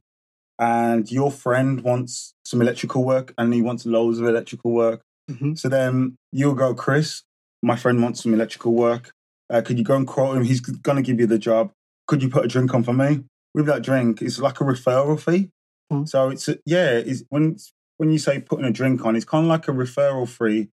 and 0.58 1.12
your 1.12 1.32
friend 1.32 1.82
wants 1.82 2.34
some 2.46 2.62
electrical 2.62 3.04
work, 3.04 3.34
and 3.38 3.54
he 3.54 3.62
wants 3.62 3.86
loads 3.86 4.20
of 4.20 4.28
electrical 4.28 4.72
work. 4.72 5.02
Mhm. 5.30 5.58
So 5.58 5.70
then 5.70 6.16
you'll 6.32 6.56
go, 6.56 6.74
Chris. 6.74 7.24
My 7.62 7.76
friend 7.76 8.02
wants 8.02 8.24
some 8.24 8.34
electrical 8.34 8.74
work. 8.74 9.12
Uh, 9.50 9.62
could 9.62 9.78
you 9.78 9.84
go 9.84 9.96
and 9.96 10.08
quote 10.08 10.38
him? 10.38 10.44
He's 10.44 10.62
going 10.62 10.96
to 10.96 11.02
give 11.02 11.20
you 11.20 11.28
the 11.28 11.38
job. 11.38 11.72
Could 12.10 12.24
you 12.24 12.30
put 12.30 12.44
a 12.44 12.48
drink 12.48 12.74
on 12.74 12.82
for 12.82 12.94
me? 12.94 13.24
With 13.54 13.68
that 13.68 13.84
drink, 13.84 14.24
it's 14.24 14.40
like 14.40 14.60
a 14.62 14.64
referral 14.64 15.20
fee. 15.20 15.52
Mhm. 15.94 16.10
So 16.10 16.30
it's 16.30 16.48
a, 16.48 16.58
yeah. 16.66 16.90
It's 16.94 17.24
when 17.30 17.58
when 17.98 18.10
you 18.12 18.18
say 18.18 18.40
putting 18.40 18.66
a 18.66 18.72
drink 18.72 19.06
on, 19.06 19.16
it's 19.16 19.26
kind 19.26 19.46
of 19.46 19.50
like 19.50 19.68
a 19.68 19.72
referral 19.72 20.28
fee 20.28 20.70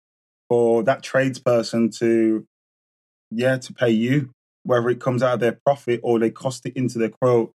for 0.48 0.82
that 0.84 1.04
tradesperson 1.04 1.94
to 2.00 2.46
yeah 3.32 3.58
to 3.58 3.74
pay 3.74 3.90
you 3.90 4.30
whether 4.64 4.90
it 4.90 5.02
comes 5.02 5.22
out 5.22 5.34
of 5.34 5.40
their 5.40 5.60
profit 5.66 6.00
or 6.04 6.20
they 6.20 6.30
cost 6.30 6.66
it 6.66 6.78
into 6.78 7.00
their 7.00 7.10
quote 7.10 7.52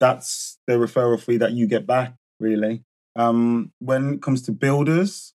that's 0.00 0.58
the 0.66 0.74
referral 0.74 1.20
fee 1.20 1.36
that 1.36 1.52
you 1.52 1.66
get 1.66 1.86
back 1.86 2.14
really 2.40 2.82
um 3.14 3.70
when 3.78 4.14
it 4.14 4.22
comes 4.22 4.42
to 4.42 4.52
builders 4.52 5.32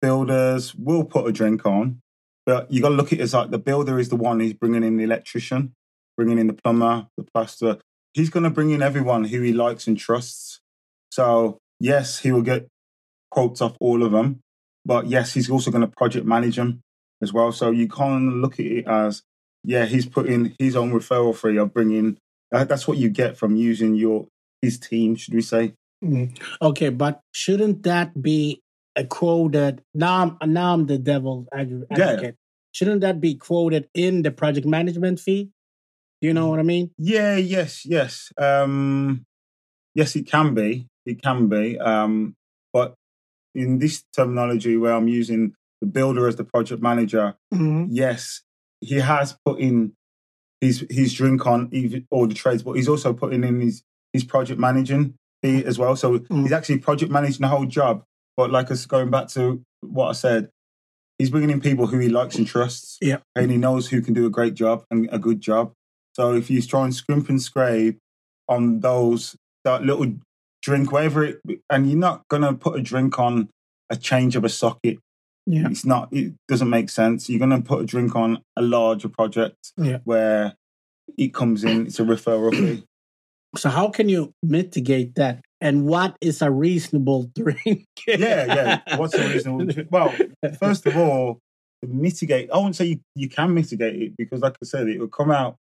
builders 0.00 0.74
will 0.74 1.04
put 1.04 1.26
a 1.26 1.32
drink 1.32 1.66
on 1.66 2.00
but 2.46 2.70
you 2.72 2.80
got 2.80 2.90
to 2.90 2.94
look 2.94 3.12
at 3.12 3.18
it 3.18 3.22
as 3.22 3.34
like 3.34 3.50
the 3.50 3.58
builder 3.58 3.98
is 3.98 4.08
the 4.08 4.16
one 4.16 4.40
who's 4.40 4.52
bringing 4.52 4.84
in 4.84 4.96
the 4.96 5.04
electrician 5.04 5.74
bringing 6.16 6.38
in 6.38 6.46
the 6.46 6.52
plumber 6.64 7.06
the 7.16 7.24
plaster. 7.34 7.78
he's 8.14 8.30
going 8.30 8.44
to 8.44 8.50
bring 8.50 8.70
in 8.70 8.82
everyone 8.82 9.24
who 9.24 9.40
he 9.40 9.52
likes 9.52 9.86
and 9.86 9.98
trusts 9.98 10.60
so 11.10 11.58
yes 11.80 12.18
he 12.20 12.32
will 12.32 12.42
get 12.42 12.66
quotes 13.30 13.60
off 13.60 13.76
all 13.80 14.02
of 14.02 14.12
them 14.12 14.40
but 14.84 15.06
yes, 15.06 15.32
he's 15.32 15.50
also 15.50 15.70
going 15.70 15.82
to 15.82 15.96
project 15.96 16.26
manage 16.26 16.56
them 16.56 16.80
as 17.22 17.32
well. 17.32 17.52
So 17.52 17.70
you 17.70 17.88
can't 17.88 18.36
look 18.36 18.58
at 18.58 18.66
it 18.66 18.86
as, 18.88 19.22
yeah, 19.64 19.84
he's 19.84 20.06
putting 20.06 20.54
his 20.58 20.74
own 20.76 20.92
referral 20.92 21.36
fee 21.36 21.56
of 21.56 21.72
bringing. 21.72 22.18
That's 22.50 22.88
what 22.88 22.98
you 22.98 23.08
get 23.08 23.36
from 23.36 23.56
using 23.56 23.94
your 23.94 24.26
his 24.60 24.78
team, 24.78 25.16
should 25.16 25.34
we 25.34 25.42
say? 25.42 25.74
Mm. 26.04 26.36
Okay, 26.60 26.88
but 26.88 27.20
shouldn't 27.32 27.84
that 27.84 28.20
be 28.20 28.60
a 28.96 29.04
quoted? 29.04 29.82
Now, 29.94 30.36
I'm, 30.40 30.52
now 30.52 30.74
I'm 30.74 30.86
the 30.86 30.98
devil's 30.98 31.46
adv- 31.52 31.84
Yeah. 31.96 32.10
advocate. 32.10 32.36
Shouldn't 32.72 33.02
that 33.02 33.20
be 33.20 33.34
quoted 33.34 33.88
in 33.94 34.22
the 34.22 34.30
project 34.30 34.66
management 34.66 35.20
fee? 35.20 35.50
Do 36.22 36.28
you 36.28 36.34
know 36.34 36.46
what 36.46 36.60
I 36.60 36.62
mean? 36.62 36.92
Yeah, 36.98 37.34
yes, 37.36 37.84
yes, 37.84 38.32
um, 38.38 39.26
yes. 39.96 40.14
It 40.14 40.26
can 40.28 40.54
be, 40.54 40.86
it 41.04 41.20
can 41.20 41.48
be, 41.48 41.76
um, 41.80 42.36
but 42.72 42.94
in 43.56 43.80
this 43.80 44.04
terminology 44.14 44.76
where 44.76 44.92
I'm 44.94 45.08
using 45.08 45.54
the 45.80 45.88
builder 45.88 46.28
as 46.28 46.36
the 46.36 46.44
project 46.44 46.80
manager, 46.80 47.34
yes, 47.50 48.42
he 48.80 49.00
has 49.00 49.36
put 49.44 49.58
in 49.58 49.94
his 50.60 50.86
his 50.88 51.12
drink 51.12 51.44
on 51.44 51.68
even 51.72 52.06
all 52.10 52.28
the 52.28 52.34
trades, 52.34 52.62
but 52.62 52.74
he's 52.74 52.88
also 52.88 53.12
putting 53.12 53.42
in 53.42 53.60
his 53.60 53.82
his 54.12 54.22
project 54.22 54.60
managing 54.60 55.14
fee 55.42 55.64
as 55.64 55.76
well. 55.76 55.96
So 55.96 56.20
Mm. 56.20 56.42
he's 56.42 56.52
actually 56.52 56.78
project 56.78 57.10
managing 57.10 57.40
the 57.42 57.48
whole 57.48 57.66
job. 57.66 58.04
But 58.36 58.52
like 58.52 58.70
us 58.70 58.86
going 58.86 59.10
back 59.10 59.26
to 59.30 59.60
what 59.80 60.08
I 60.08 60.12
said, 60.12 60.50
he's 61.18 61.30
bringing 61.30 61.50
in 61.50 61.60
people 61.60 61.88
who 61.88 61.98
he 61.98 62.08
likes 62.08 62.36
and 62.36 62.46
trusts, 62.46 62.96
Yeah. 63.02 63.18
and 63.34 63.50
he 63.50 63.56
knows 63.58 63.88
who 63.88 64.00
can 64.00 64.14
do 64.14 64.24
a 64.24 64.30
great 64.30 64.54
job 64.54 64.84
and 64.90 65.08
a 65.10 65.18
good 65.18 65.40
job. 65.40 65.72
So 66.14 66.34
if 66.34 66.50
you 66.50 66.60
try 66.62 66.84
and 66.84 66.94
scrimp 66.94 67.28
and 67.28 67.40
scrape 67.40 67.98
on 68.48 68.80
those 68.80 69.34
that 69.64 69.82
little 69.84 70.14
drink, 70.62 70.92
whatever 70.92 71.24
it, 71.24 71.40
and 71.70 71.88
you're 71.88 71.98
not 71.98 72.22
gonna 72.28 72.54
put 72.54 72.78
a 72.78 72.82
drink 72.82 73.18
on 73.18 73.48
a 73.90 73.96
change 73.96 74.36
of 74.36 74.44
a 74.44 74.48
socket. 74.48 74.98
Yeah. 75.46 75.68
It's 75.70 75.84
not. 75.84 76.08
It 76.12 76.34
doesn't 76.48 76.70
make 76.70 76.88
sense. 76.90 77.28
You're 77.28 77.40
gonna 77.40 77.62
put 77.62 77.80
a 77.82 77.84
drink 77.86 78.14
on 78.14 78.38
a 78.56 78.62
larger 78.62 79.08
project 79.08 79.72
Yeah. 79.76 79.98
where 80.04 80.54
it 81.18 81.34
comes 81.34 81.64
in. 81.64 81.86
It's 81.86 81.98
a 82.00 82.04
referral 82.04 82.52
fee. 82.54 82.84
So 83.56 83.68
how 83.68 83.88
can 83.88 84.08
you 84.08 84.32
mitigate 84.42 85.14
that? 85.16 85.40
And 85.60 85.84
what 85.86 86.16
is 86.20 86.42
a 86.42 86.50
reasonable 86.50 87.30
drink? 87.34 87.84
yeah, 88.06 88.80
yeah. 88.86 88.96
What's 88.96 89.14
the 89.16 89.28
reasonable? 89.28 89.66
Well, 89.90 90.14
first 90.58 90.86
of 90.86 90.96
all, 90.96 91.38
to 91.82 91.88
mitigate. 91.88 92.50
I 92.50 92.56
wouldn't 92.56 92.76
say 92.76 92.86
you, 92.86 93.00
you 93.14 93.28
can 93.28 93.52
mitigate 93.54 94.00
it 94.00 94.12
because, 94.16 94.40
like 94.40 94.56
I 94.62 94.64
said, 94.64 94.88
it 94.88 94.98
will 94.98 95.08
come 95.08 95.30
out. 95.30 95.56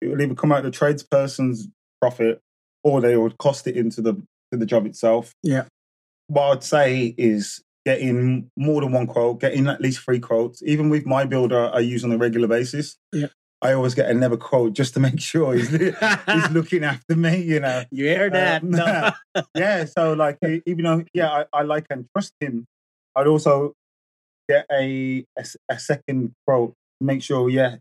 It 0.00 0.08
will 0.08 0.20
either 0.20 0.34
come 0.34 0.52
out 0.52 0.62
the 0.62 0.70
tradesperson's 0.70 1.68
profit, 2.00 2.40
or 2.84 3.00
they 3.00 3.16
would 3.16 3.38
cost 3.38 3.66
it 3.66 3.76
into 3.76 4.00
the 4.00 4.14
to 4.52 4.58
the 4.58 4.66
job 4.66 4.86
itself. 4.86 5.32
Yeah. 5.42 5.64
What 6.28 6.52
I'd 6.52 6.64
say 6.64 7.14
is 7.16 7.62
getting 7.84 8.50
more 8.56 8.80
than 8.82 8.92
one 8.92 9.06
quote, 9.06 9.40
getting 9.40 9.66
at 9.66 9.80
least 9.80 10.00
three 10.00 10.20
quotes. 10.20 10.62
Even 10.62 10.90
with 10.90 11.06
my 11.06 11.24
builder, 11.24 11.70
I 11.72 11.80
use 11.80 12.04
on 12.04 12.12
a 12.12 12.18
regular 12.18 12.48
basis. 12.48 12.96
Yeah. 13.12 13.28
I 13.60 13.72
always 13.72 13.94
get 13.94 14.10
another 14.10 14.36
quote 14.36 14.74
just 14.74 14.94
to 14.94 15.00
make 15.08 15.20
sure 15.20 15.54
he's, 15.54 15.70
he's 15.70 16.50
looking 16.50 16.84
after 16.84 17.16
me. 17.16 17.42
You 17.42 17.60
know. 17.60 17.84
You 17.90 18.04
hear 18.04 18.30
that? 18.30 18.62
Um, 18.62 18.70
No. 18.70 19.10
yeah, 19.54 19.84
so 19.84 20.12
like 20.12 20.38
even 20.42 20.84
though 20.84 21.04
yeah, 21.12 21.30
I, 21.30 21.60
I 21.60 21.62
like 21.62 21.86
and 21.90 22.06
trust 22.14 22.32
him, 22.40 22.66
I'd 23.16 23.26
also 23.26 23.72
get 24.48 24.66
a 24.70 25.24
a 25.68 25.78
second 25.78 26.32
quote, 26.46 26.74
to 27.00 27.06
make 27.06 27.22
sure 27.22 27.48
yeah, 27.50 27.76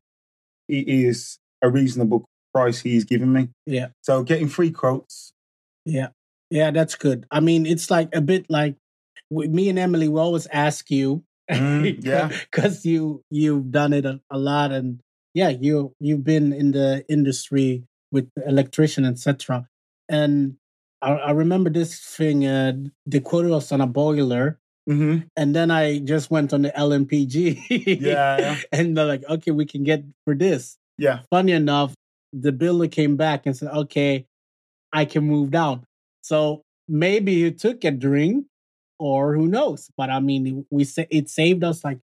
it 0.67 0.87
is 0.87 1.37
a 1.61 1.69
reasonable 1.69 2.25
price 2.53 2.81
he's 2.81 3.05
giving 3.05 3.33
me. 3.33 3.49
Yeah. 3.65 3.87
So 4.01 4.23
getting 4.23 4.49
three 4.49 4.71
quotes. 4.71 5.33
Yeah. 5.85 6.09
Yeah, 6.49 6.71
that's 6.71 6.95
good. 6.95 7.25
I 7.29 7.39
mean, 7.39 7.65
it's 7.65 7.91
like 7.91 8.09
a 8.13 8.21
bit 8.21 8.45
like 8.49 8.75
me 9.29 9.69
and 9.69 9.79
Emily, 9.79 10.07
we 10.07 10.19
always 10.19 10.47
ask 10.47 10.89
you. 10.89 11.23
Mm, 11.49 12.03
yeah. 12.03 12.27
Because 12.27 12.85
you 12.85 13.23
you've 13.31 13.71
done 13.71 13.93
it 13.93 14.03
a, 14.05 14.19
a 14.29 14.37
lot 14.37 14.73
and 14.73 14.99
yeah, 15.33 15.47
you 15.47 15.93
you've 16.01 16.25
been 16.25 16.51
in 16.51 16.71
the 16.71 17.05
industry 17.07 17.83
with 18.11 18.29
electrician, 18.45 19.05
etc. 19.05 19.67
And 20.09 20.57
I, 21.01 21.11
I 21.11 21.31
remember 21.31 21.69
this 21.69 21.99
thing. 21.99 22.45
Uh, 22.45 22.73
they 23.05 23.19
quoted 23.19 23.53
us 23.53 23.71
on 23.71 23.81
a 23.81 23.87
boiler, 23.87 24.59
hmm 24.87 25.19
and 25.35 25.55
then 25.55 25.69
I 25.69 25.99
just 25.99 26.31
went 26.31 26.53
on 26.53 26.63
the 26.63 26.71
LMPG. 26.71 28.01
Yeah, 28.01 28.39
yeah. 28.39 28.57
and 28.71 28.97
they're 28.97 29.05
like, 29.05 29.23
"Okay, 29.29 29.51
we 29.51 29.65
can 29.65 29.83
get 29.83 30.03
for 30.25 30.33
this." 30.33 30.77
Yeah. 30.97 31.19
Funny 31.29 31.51
enough, 31.51 31.93
the 32.33 32.51
builder 32.51 32.87
came 32.87 33.15
back 33.17 33.45
and 33.45 33.55
said, 33.55 33.69
"Okay, 33.69 34.25
I 34.93 35.05
can 35.05 35.23
move 35.23 35.51
down." 35.51 35.85
So 36.21 36.63
maybe 36.87 37.43
he 37.43 37.51
took 37.51 37.83
a 37.83 37.91
drink, 37.91 38.45
or 38.99 39.35
who 39.35 39.47
knows? 39.47 39.89
But 39.97 40.09
I 40.09 40.19
mean, 40.19 40.65
we 40.69 40.83
say 40.83 41.07
it 41.09 41.29
saved 41.29 41.63
us 41.63 41.83
like 41.83 41.99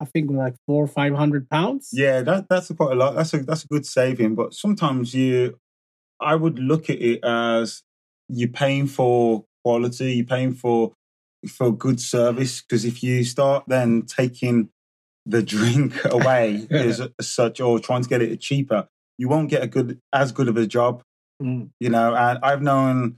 I 0.00 0.04
think 0.06 0.30
like 0.30 0.54
four 0.66 0.84
or 0.84 0.88
five 0.88 1.14
hundred 1.14 1.48
pounds. 1.48 1.90
Yeah, 1.92 2.22
that, 2.22 2.48
that's 2.48 2.70
quite 2.72 2.92
a 2.92 2.94
lot. 2.94 3.14
That's 3.14 3.34
a 3.34 3.38
that's 3.38 3.64
a 3.64 3.68
good 3.68 3.86
saving. 3.86 4.34
But 4.34 4.54
sometimes 4.54 5.14
you, 5.14 5.58
I 6.20 6.34
would 6.34 6.58
look 6.58 6.90
at 6.90 7.00
it 7.00 7.24
as 7.24 7.82
you're 8.28 8.48
paying 8.48 8.86
for 8.86 9.44
quality, 9.64 10.14
you're 10.14 10.26
paying 10.26 10.52
for 10.52 10.92
for 11.48 11.70
good 11.72 12.00
service. 12.00 12.62
Because 12.62 12.84
if 12.84 13.02
you 13.02 13.24
start 13.24 13.64
then 13.66 14.02
taking 14.02 14.70
the 15.26 15.42
drink 15.42 16.04
away 16.10 16.66
as 16.70 17.00
such, 17.20 17.60
or 17.60 17.78
trying 17.78 18.02
to 18.02 18.08
get 18.08 18.22
it 18.22 18.40
cheaper, 18.40 18.86
you 19.18 19.28
won't 19.28 19.50
get 19.50 19.62
a 19.62 19.66
good 19.66 19.98
as 20.12 20.32
good 20.32 20.48
of 20.48 20.56
a 20.56 20.66
job. 20.66 21.02
Mm. 21.42 21.70
You 21.80 21.90
know, 21.90 22.14
and 22.14 22.38
I've 22.42 22.62
known, 22.62 23.16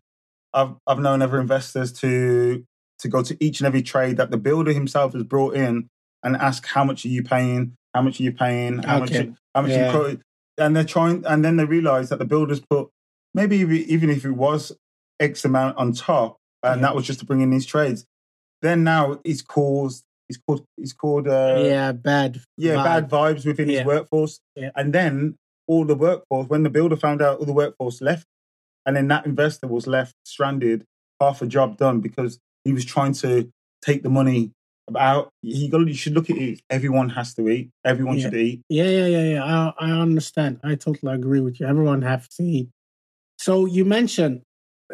I've 0.54 0.74
I've 0.86 0.98
known 0.98 1.22
other 1.22 1.40
investors 1.40 1.92
to 2.00 2.64
to 3.00 3.08
go 3.08 3.22
to 3.22 3.36
each 3.44 3.60
and 3.60 3.66
every 3.66 3.82
trade 3.82 4.16
that 4.16 4.30
the 4.30 4.38
builder 4.38 4.72
himself 4.72 5.12
has 5.12 5.22
brought 5.22 5.54
in 5.54 5.88
and 6.22 6.36
ask 6.36 6.66
how 6.66 6.82
much 6.82 7.04
are 7.04 7.08
you 7.08 7.22
paying, 7.22 7.74
how 7.94 8.00
much 8.02 8.18
are 8.18 8.22
you 8.22 8.32
paying, 8.32 8.78
how 8.78 9.02
Okay. 9.02 9.26
much 9.26 9.36
how 9.54 9.62
much 9.62 9.70
Yeah. 9.72 9.86
you 9.86 9.90
quoted, 9.90 10.22
and 10.58 10.74
they're 10.74 10.84
trying, 10.84 11.24
and 11.26 11.44
then 11.44 11.56
they 11.56 11.64
realize 11.66 12.08
that 12.08 12.18
the 12.18 12.24
builders 12.24 12.60
put 12.70 12.88
maybe 13.34 13.58
even 13.58 13.76
even 13.76 14.10
if 14.10 14.24
it 14.24 14.30
was 14.32 14.72
X 15.20 15.44
amount 15.44 15.76
on 15.76 15.92
top, 15.92 16.38
and 16.62 16.80
Yeah. 16.80 16.86
that 16.88 16.94
was 16.96 17.06
just 17.06 17.20
to 17.20 17.26
bring 17.26 17.42
in 17.42 17.50
these 17.50 17.66
trades. 17.66 18.06
Then 18.62 18.82
now 18.82 19.20
it's 19.24 19.42
caused, 19.42 20.04
it's 20.28 20.38
called, 20.46 20.64
it's 20.78 20.92
called, 20.92 21.28
uh, 21.28 21.56
yeah, 21.64 21.92
bad. 21.92 22.40
yeah, 22.56 22.74
vibe. 22.76 22.84
bad 22.84 23.10
vibes 23.10 23.46
within 23.46 23.68
Yeah. 23.68 23.78
his 23.78 23.86
workforce. 23.86 24.40
Yeah. 24.54 24.70
And 24.74 24.92
then 24.92 25.36
all 25.68 25.84
the 25.84 25.94
workforce, 25.94 26.48
when 26.48 26.62
the 26.62 26.70
builder 26.70 26.96
found 26.96 27.22
out 27.22 27.38
all 27.38 27.44
the 27.46 27.52
workforce 27.52 28.00
left, 28.00 28.26
and 28.84 28.96
then 28.96 29.08
that 29.08 29.26
investor 29.26 29.66
was 29.66 29.86
left 29.86 30.14
stranded, 30.24 30.84
half 31.20 31.42
a 31.42 31.46
job 31.46 31.76
done 31.76 32.00
because 32.00 32.38
he 32.64 32.72
was 32.72 32.84
trying 32.84 33.12
to 33.14 33.50
take 33.82 34.02
the 34.02 34.08
money 34.10 34.52
out. 34.96 35.28
He 35.42 35.68
got, 35.68 35.86
you 35.86 35.94
should 35.94 36.14
look 36.14 36.30
at 36.30 36.36
it. 36.36 36.60
Everyone 36.70 37.08
has 37.10 37.34
to 37.34 37.48
eat. 37.48 37.70
Everyone 37.84 38.16
Yeah. 38.18 38.22
should 38.24 38.34
eat. 38.34 38.60
Yeah, 38.68 38.84
yeah, 38.84 39.06
yeah, 39.06 39.22
yeah. 39.34 39.44
I, 39.44 39.72
I 39.88 39.90
understand. 39.90 40.60
I 40.62 40.76
totally 40.76 41.12
agree 41.14 41.40
with 41.40 41.58
you. 41.58 41.66
Everyone 41.66 42.02
has 42.02 42.28
to 42.36 42.42
eat. 42.44 42.68
So 43.38 43.66
you 43.66 43.84
mentioned 43.84 44.42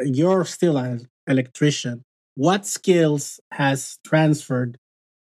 you're 0.04 0.44
still 0.46 0.78
an 0.78 1.06
electrician. 1.26 2.02
What 2.34 2.64
skills 2.66 3.40
has 3.52 3.98
transferred 4.06 4.78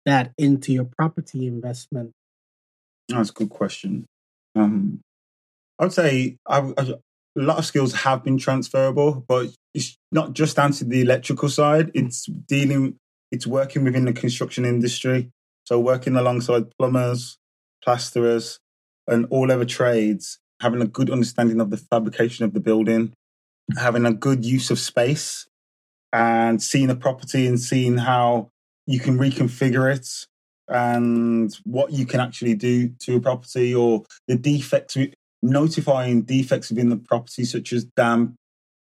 that 0.07 0.31
into 0.37 0.71
your 0.73 0.85
property 0.85 1.45
investment? 1.45 2.11
That's 3.09 3.29
a 3.29 3.33
good 3.33 3.49
question. 3.49 4.05
Um, 4.55 5.01
I 5.77 5.83
would 5.83 5.93
say 5.93 6.37
I, 6.47 6.73
I- 6.77 6.95
a 7.37 7.41
lot 7.41 7.59
of 7.59 7.65
skills 7.65 7.93
have 7.93 8.23
been 8.23 8.39
transferable, 8.39 9.23
but 9.27 9.49
it's 9.75 9.95
not 10.11 10.33
just 10.33 10.55
down 10.55 10.71
to 10.71 10.83
the 10.83 11.01
electrical 11.01 11.49
side. 11.49 11.91
It's 11.93 12.25
dealing, 12.25 12.95
it's 13.31 13.45
working 13.45 13.83
within 13.83 14.05
the 14.05 14.13
construction 14.13 14.65
industry. 14.65 15.29
So 15.67 15.79
working 15.79 16.15
alongside 16.15 16.65
plumbers, 16.79 17.37
plasterers, 17.83 18.57
and 19.07 19.27
all 19.29 19.51
other 19.51 19.65
trades, 19.65 20.39
having 20.61 20.81
a 20.81 20.87
good 20.87 21.11
understanding 21.11 21.61
of 21.61 21.69
the 21.69 21.77
fabrication 21.77 22.43
of 22.43 22.53
the 22.55 22.59
building, 22.59 23.13
having 23.77 24.07
a 24.07 24.13
good 24.13 24.43
use 24.43 24.71
of 24.71 24.79
space, 24.79 25.45
and 26.11 26.59
seeing 26.59 26.89
a 26.89 26.95
property 26.95 27.45
and 27.45 27.59
seeing 27.59 27.97
how 27.99 28.49
you 28.88 29.00
can 29.00 29.20
reconfigure 29.20 29.94
it 29.94 30.08
and 30.70 31.53
what 31.65 31.91
you 31.91 32.06
can 32.06 32.20
actually 32.20 32.56
do 32.56 32.89
to 33.00 33.17
a 33.17 33.20
property 33.20 33.75
or 33.75 34.03
the 34.27 34.35
defects, 34.35 34.98
notifying 35.42 36.24
defects 36.24 36.70
within 36.70 36.90
the 36.90 36.98
property, 36.98 37.44
such 37.44 37.74
as 37.74 37.83
damp, 37.83 38.35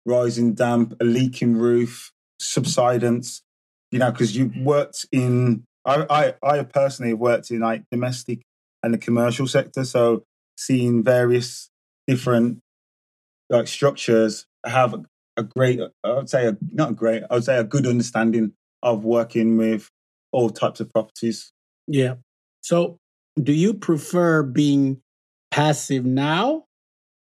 rising 0.05 0.53
damp, 0.53 0.95
a 0.99 1.03
leaking 1.03 1.55
roof, 1.55 2.11
subsidence. 2.39 3.41
You 3.91 3.99
know, 3.99 4.11
because 4.11 4.35
you've 4.35 4.55
worked 4.57 5.05
in, 5.11 5.63
I, 5.85 6.33
I, 6.43 6.57
I 6.59 6.63
personally 6.63 7.11
have 7.11 7.19
worked 7.19 7.51
in 7.51 7.59
like 7.59 7.83
domestic 7.91 8.41
and 8.83 8.93
the 8.93 8.97
commercial 8.97 9.47
sector. 9.47 9.83
So 9.83 10.23
seeing 10.57 11.03
various 11.03 11.69
different 12.07 12.59
like 13.49 13.67
structures 13.67 14.45
have 14.65 15.05
a 15.37 15.43
great, 15.43 15.79
I 16.03 16.13
would 16.13 16.29
say, 16.29 16.47
a, 16.47 16.57
not 16.71 16.91
a 16.91 16.93
great, 16.93 17.23
I 17.29 17.33
would 17.33 17.43
say 17.43 17.57
a 17.57 17.63
good 17.63 17.85
understanding 17.85 18.53
of 18.81 19.03
working 19.03 19.57
with 19.57 19.89
all 20.31 20.49
types 20.49 20.79
of 20.79 20.89
properties. 20.91 21.51
Yeah. 21.87 22.15
So 22.61 22.97
do 23.41 23.53
you 23.53 23.73
prefer 23.73 24.43
being 24.43 25.01
passive 25.51 26.05
now 26.05 26.65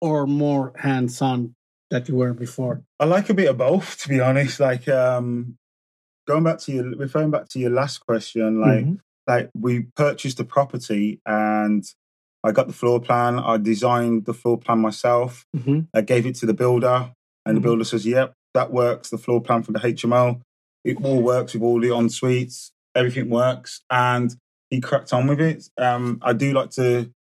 or 0.01 0.27
more 0.27 0.73
hands 0.77 1.21
on 1.23 1.55
that 1.91 2.09
you 2.09 2.17
were 2.17 2.33
before? 2.35 2.83
I 2.99 3.05
like 3.05 3.31
a 3.31 3.35
bit 3.35 3.49
of 3.49 3.59
both, 3.59 3.99
to 4.03 4.09
be 4.09 4.21
honest. 4.21 4.61
Like 4.61 4.89
um, 4.89 5.57
going 6.27 6.45
back 6.45 6.59
to 6.61 6.73
your, 6.73 6.91
referring 6.97 7.31
back 7.31 7.49
to 7.51 7.59
your 7.59 7.71
last 7.71 7.99
question, 7.99 8.61
like 8.61 8.85
Mhm. 8.85 8.99
like 9.27 9.51
we 9.55 9.81
purchased 9.97 10.41
a 10.41 10.45
property 10.45 11.21
and 11.27 11.85
I 12.43 12.53
got 12.53 12.69
the 12.69 12.73
floor 12.73 13.01
plan. 13.01 13.39
I 13.39 13.59
designed 13.59 14.25
the 14.25 14.33
floor 14.35 14.59
plan 14.59 14.79
myself. 14.79 15.45
Mhm. 15.55 15.89
I 15.95 16.01
gave 16.01 16.25
it 16.27 16.35
to 16.37 16.47
the 16.47 16.55
builder, 16.55 17.13
and 17.45 17.57
the 17.57 17.61
Mhm. 17.61 17.65
builder 17.65 17.85
says, 17.85 18.07
"Yep, 18.07 18.33
that 18.55 18.73
works." 18.73 19.11
The 19.11 19.19
floor 19.19 19.43
plan 19.43 19.63
for 19.63 19.73
the 19.73 19.79
HMO, 19.85 20.41
it 20.83 20.97
all 21.05 21.21
works 21.23 21.53
with 21.53 21.63
all 21.63 21.79
the 21.81 21.95
en 21.95 22.09
suites. 22.09 22.73
Everything 22.95 23.31
works, 23.31 23.83
and 23.91 24.35
he 24.71 24.81
cracked 24.81 25.13
on 25.13 25.27
with 25.27 25.41
it. 25.41 25.69
Um, 25.79 26.19
I 26.23 26.33
do 26.33 26.53
like 26.53 26.71
to 26.71 27.11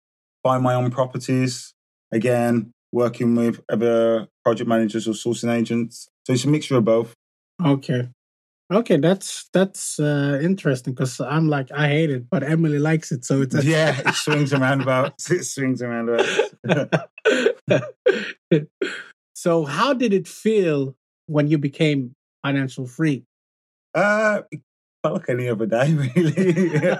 buy 0.42 0.58
my 0.58 0.74
own 0.74 0.90
properties. 0.90 1.74
Again, 2.12 2.72
working 2.92 3.36
with 3.36 3.60
other 3.68 4.26
project 4.44 4.68
managers 4.68 5.06
or 5.06 5.12
sourcing 5.12 5.54
agents. 5.54 6.08
So 6.26 6.32
it's 6.32 6.44
a 6.44 6.48
mixture 6.48 6.76
of 6.76 6.84
both. 6.84 7.14
Okay. 7.64 8.08
Okay, 8.72 8.98
that's 8.98 9.48
that's 9.52 9.98
uh, 9.98 10.38
interesting 10.40 10.94
because 10.94 11.20
I'm 11.20 11.48
like 11.48 11.72
I 11.72 11.88
hate 11.88 12.10
it, 12.10 12.30
but 12.30 12.44
Emily 12.44 12.78
likes 12.78 13.10
it, 13.10 13.24
so 13.24 13.42
it's 13.42 13.64
yeah, 13.64 14.00
it 14.06 14.14
swings 14.14 14.52
and 14.52 14.62
roundabouts. 14.62 15.28
It 15.28 15.42
swings 15.42 15.82
and 15.82 15.90
roundabouts. 15.90 17.10
so, 19.34 19.64
how 19.64 19.92
did 19.92 20.12
it 20.12 20.28
feel 20.28 20.94
when 21.26 21.48
you 21.48 21.58
became 21.58 22.14
financial 22.44 22.86
free? 22.86 23.24
Uh, 23.92 24.42
it 24.52 24.60
felt 25.02 25.14
like 25.16 25.28
any 25.28 25.48
other 25.48 25.66
day, 25.66 25.92
really. 25.94 26.90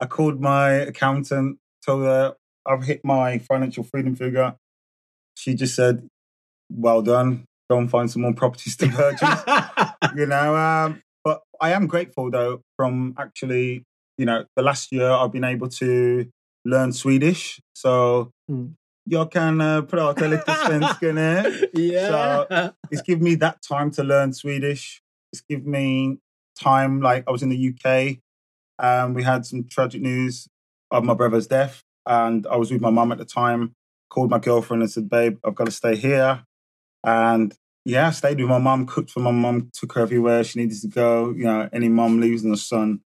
I 0.00 0.06
called 0.06 0.40
my 0.40 0.70
accountant, 0.70 1.58
told 1.84 2.04
her 2.04 2.34
I've 2.66 2.84
hit 2.84 3.00
my 3.04 3.38
financial 3.38 3.84
freedom 3.84 4.14
figure. 4.16 4.54
She 5.36 5.54
just 5.54 5.74
said, 5.74 6.06
"Well 6.70 7.02
done. 7.02 7.44
Go 7.70 7.78
and 7.78 7.90
find 7.90 8.10
some 8.10 8.22
more 8.22 8.34
properties 8.34 8.76
to 8.78 8.88
purchase." 8.88 9.40
you 10.16 10.26
know, 10.26 10.56
um, 10.56 11.02
but 11.24 11.42
I 11.60 11.72
am 11.72 11.86
grateful 11.86 12.30
though. 12.30 12.60
From 12.76 13.14
actually, 13.18 13.84
you 14.18 14.26
know, 14.26 14.44
the 14.56 14.62
last 14.62 14.92
year 14.92 15.10
I've 15.10 15.32
been 15.32 15.44
able 15.44 15.68
to 15.68 16.26
learn 16.64 16.92
Swedish, 16.92 17.60
so 17.74 18.30
Mm. 18.50 18.74
jag 19.08 19.30
kan 19.32 19.60
uh, 19.60 19.82
prata 19.82 20.26
lite 20.28 20.50
svenska 20.66 21.12
nu. 21.12 21.42
yeah. 21.74 22.70
it's 22.90 23.02
given 23.02 23.22
me 23.24 23.36
that 23.36 23.62
time 23.62 23.90
to 23.90 24.02
learn 24.02 24.32
Swedish. 24.32 25.00
It's 25.32 25.42
given 25.48 25.70
me 25.70 26.18
time, 26.60 27.00
like 27.00 27.24
I 27.26 27.30
was 27.30 27.42
in 27.42 27.48
the 27.48 27.68
UK, 27.68 28.18
and 28.78 29.10
um, 29.10 29.14
we 29.14 29.22
had 29.22 29.44
some 29.44 29.64
tragic 29.64 30.00
news 30.00 30.46
of 30.90 31.04
my 31.04 31.14
brother's 31.14 31.46
death, 31.46 31.82
and 32.06 32.46
I 32.46 32.56
was 32.56 32.70
with 32.70 32.80
my 32.80 32.90
mum 32.90 33.12
at 33.12 33.18
the 33.18 33.24
time. 33.24 33.74
Called 34.08 34.30
my 34.30 34.38
girlfriend 34.38 34.82
and 34.82 34.90
said, 34.90 35.08
"Babe, 35.08 35.38
I've 35.44 35.54
got 35.54 35.66
to 35.66 35.70
stay 35.70 35.94
here," 35.96 36.42
and 37.04 37.54
yeah, 37.84 38.08
I 38.08 38.10
stayed 38.10 38.40
with 38.40 38.48
my 38.48 38.58
mum, 38.58 38.86
cooked 38.86 39.10
for 39.10 39.20
my 39.20 39.30
mum, 39.30 39.70
took 39.72 39.92
her 39.94 40.02
everywhere 40.02 40.44
she 40.44 40.60
needed 40.60 40.80
to 40.80 40.88
go. 40.88 41.30
You 41.30 41.44
know, 41.44 41.68
any 41.72 41.88
mum 41.88 42.20
losing 42.20 42.52
a 42.52 42.56
son, 42.56 43.00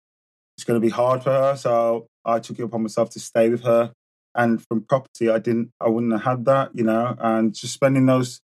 it's 0.56 0.64
going 0.64 0.80
to 0.80 0.84
be 0.84 0.90
hard 0.90 1.22
for 1.22 1.30
her, 1.30 1.56
so 1.56 2.06
I 2.24 2.38
took 2.38 2.58
it 2.58 2.62
upon 2.62 2.82
myself 2.82 3.10
to 3.10 3.20
stay 3.20 3.48
with 3.48 3.62
her. 3.64 3.92
And 4.34 4.64
from 4.66 4.82
property, 4.82 5.28
I 5.28 5.38
didn't, 5.38 5.70
I 5.80 5.88
wouldn't 5.88 6.12
have 6.12 6.22
had 6.22 6.44
that, 6.46 6.70
you 6.74 6.84
know, 6.84 7.14
and 7.18 7.54
just 7.54 7.74
spending 7.74 8.06
those 8.06 8.40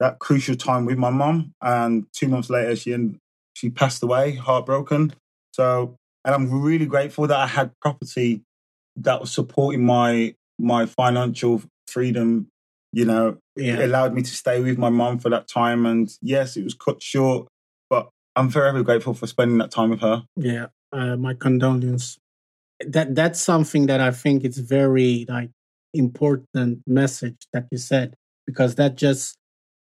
that 0.00 0.18
crucial 0.18 0.56
time 0.56 0.84
with 0.84 0.98
my 0.98 1.10
mum. 1.10 1.52
And 1.62 2.06
two 2.12 2.28
months 2.28 2.50
later, 2.50 2.74
she 2.74 2.92
end, 2.92 3.18
she 3.58 3.70
passed 3.70 4.02
away, 4.04 4.36
heartbroken. 4.36 5.12
So, 5.52 5.96
and 6.24 6.34
I'm 6.34 6.62
really 6.62 6.86
grateful 6.86 7.26
that 7.26 7.36
I 7.36 7.46
had 7.46 7.72
property 7.80 8.42
that 8.96 9.20
was 9.20 9.32
supporting 9.32 9.84
my 9.84 10.34
my 10.58 10.86
financial 10.86 11.62
freedom. 11.88 12.48
You 12.92 13.04
know, 13.04 13.38
it 13.56 13.80
allowed 13.80 14.14
me 14.14 14.22
to 14.22 14.30
stay 14.30 14.60
with 14.60 14.78
my 14.78 14.90
mom 14.90 15.18
for 15.18 15.28
that 15.30 15.48
time. 15.48 15.86
And 15.86 16.08
yes, 16.22 16.56
it 16.56 16.64
was 16.64 16.74
cut 16.74 17.02
short, 17.02 17.48
but 17.90 18.08
I'm 18.36 18.48
forever 18.48 18.82
grateful 18.82 19.12
for 19.12 19.26
spending 19.26 19.58
that 19.58 19.70
time 19.70 19.90
with 19.90 20.00
her. 20.00 20.24
Yeah. 20.36 20.66
Uh, 20.92 21.16
my 21.16 21.34
condolences. 21.34 22.18
That 22.86 23.14
that's 23.16 23.40
something 23.40 23.86
that 23.86 24.00
I 24.00 24.12
think 24.12 24.44
it's 24.44 24.58
very 24.58 25.26
like 25.28 25.50
important 25.92 26.82
message 26.86 27.48
that 27.52 27.66
you 27.72 27.78
said 27.78 28.14
because 28.46 28.76
that 28.76 28.94
just 28.94 29.37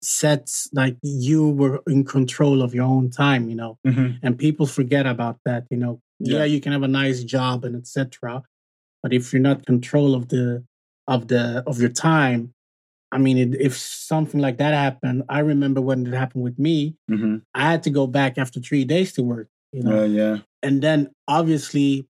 sets 0.02 0.70
like 0.74 0.96
you 1.04 1.50
were 1.50 1.82
in 1.88 2.04
control 2.06 2.62
of 2.62 2.74
your 2.74 2.86
own 2.86 3.10
time, 3.10 3.50
you 3.50 3.56
know, 3.56 3.78
Mhm. 3.86 4.20
and 4.24 4.38
people 4.38 4.66
forget 4.66 5.06
about 5.06 5.38
that, 5.46 5.66
you 5.70 5.78
know. 5.78 6.00
Yeah, 6.20 6.40
Yeah. 6.40 6.46
you 6.46 6.62
can 6.62 6.72
have 6.72 6.84
a 6.84 6.88
nice 6.88 7.24
job 7.24 7.66
and 7.66 7.76
etc. 7.76 8.44
But 9.04 9.14
if 9.14 9.32
you're 9.34 9.42
not 9.42 9.66
control 9.66 10.16
of 10.16 10.30
the 10.30 10.64
of 11.08 11.28
the 11.28 11.64
of 11.66 11.80
your 11.80 11.90
time, 11.90 12.54
I 13.12 13.18
mean, 13.18 13.38
it, 13.38 13.60
if 13.60 13.76
something 13.78 14.40
like 14.40 14.58
that 14.58 14.74
happened, 14.74 15.24
I 15.30 15.40
remember 15.40 15.82
when 15.82 16.06
it 16.06 16.14
happened 16.14 16.44
with 16.44 16.60
me, 16.60 16.96
Mhm. 17.10 17.42
I 17.56 17.62
had 17.72 17.82
to 17.84 17.90
go 17.90 18.06
back 18.08 18.38
after 18.38 18.60
three 18.60 18.86
days 18.86 19.14
to 19.14 19.24
work, 19.24 19.50
you 19.74 19.82
know. 19.84 20.04
Yeah, 20.06 20.22
yeah. 20.22 20.38
and 20.62 20.82
then 20.82 21.10
obviously 21.28 22.06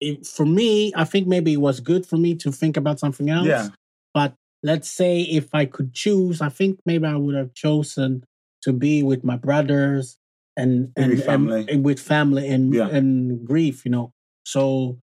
it, 0.00 0.26
for 0.26 0.46
me 0.46 0.92
i 0.96 1.04
think 1.04 1.26
maybe 1.26 1.52
it 1.54 1.60
was 1.60 1.80
good 1.80 2.06
for 2.06 2.16
me 2.16 2.34
to 2.36 2.52
think 2.52 2.76
about 2.76 3.00
something 3.00 3.28
else 3.30 3.46
Yeah. 3.46 3.68
but 4.12 4.34
let's 4.64 4.88
say 4.90 5.20
if 5.20 5.46
i 5.54 5.64
could 5.64 5.92
choose 5.92 6.40
i 6.40 6.48
think 6.48 6.80
maybe 6.86 7.06
i 7.06 7.14
would 7.14 7.36
have 7.36 7.52
chosen 7.54 8.24
to 8.62 8.72
be 8.72 9.02
with 9.02 9.22
my 9.22 9.36
brothers 9.36 10.16
and 10.56 10.90
and, 10.96 11.10
with 11.10 11.18
and- 11.20 11.26
family. 11.26 11.66
and 11.70 11.84
with 11.84 12.00
family 12.00 12.48
and 12.48 12.74
Yeah. 12.74 12.88
and 12.88 13.46
grief 13.46 13.84
you 13.84 13.90
know 13.92 14.12
so 14.44 14.98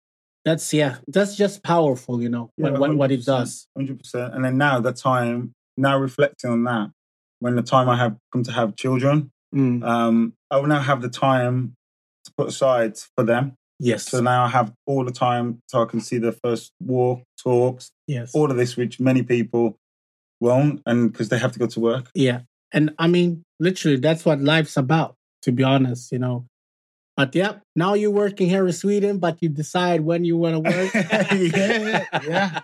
that's 0.46 0.72
yeah 0.72 0.96
that's 1.06 1.36
just 1.36 1.62
powerful 1.62 2.22
you 2.22 2.30
know 2.30 2.50
Yeah, 2.56 2.70
what, 2.70 2.96
what, 2.96 3.12
it 3.12 3.24
does 3.24 3.68
100%. 3.78 4.34
And 4.34 4.42
then 4.44 4.56
now 4.56 4.80
the 4.80 4.92
time, 4.92 5.52
now 5.76 5.98
reflecting 5.98 6.50
on 6.50 6.64
that, 6.64 6.90
when 7.40 7.54
the 7.56 7.62
time 7.62 7.88
I 7.90 7.96
have 7.96 8.16
come 8.32 8.42
to 8.44 8.52
have 8.52 8.74
children, 8.76 9.30
Mm, 9.54 9.82
um, 9.84 10.34
I 10.50 10.58
will 10.58 10.68
now 10.68 10.80
have 10.80 11.02
the 11.02 11.08
time 11.10 11.74
to 12.24 12.30
put 12.38 12.48
aside 12.48 12.92
for 13.16 13.24
them. 13.24 13.44
yes 13.80 14.04
So 14.10 14.20
now 14.20 14.44
I 14.44 14.48
have 14.48 14.72
all 14.86 15.04
the 15.04 15.10
time 15.28 15.46
so 15.70 15.82
I 15.82 15.86
can 15.86 16.00
see 16.00 16.18
the 16.18 16.32
first 16.32 16.70
walk, 16.80 17.22
talks, 17.42 17.90
yes 18.06 18.32
all 18.34 18.50
of 18.50 18.56
this, 18.56 18.76
which 18.76 19.00
many 19.00 19.22
people 19.22 19.76
won't, 20.40 20.80
and 20.86 21.12
because 21.12 21.28
they 21.28 21.38
have 21.38 21.52
to 21.52 21.58
go 21.58 21.66
to 21.66 21.80
work. 21.80 22.10
Yeah. 22.14 22.40
And 22.72 22.94
I 22.98 23.08
mean, 23.08 23.42
literally, 23.58 23.96
that's 23.98 24.24
what 24.24 24.40
life's 24.40 24.76
about, 24.76 25.16
to 25.42 25.52
be 25.52 25.62
honest, 25.62 26.12
you 26.12 26.18
know. 26.18 26.46
But 27.16 27.34
yeah, 27.34 27.56
now 27.76 27.94
you're 27.94 28.10
working 28.10 28.48
here 28.48 28.66
in 28.66 28.72
Sweden, 28.72 29.18
but 29.18 29.38
you 29.42 29.48
decide 29.48 30.00
when 30.02 30.24
you 30.24 30.36
want 30.38 30.54
to 30.54 30.60
work. 30.60 30.94
yeah, 31.54 32.04
yeah. 32.26 32.60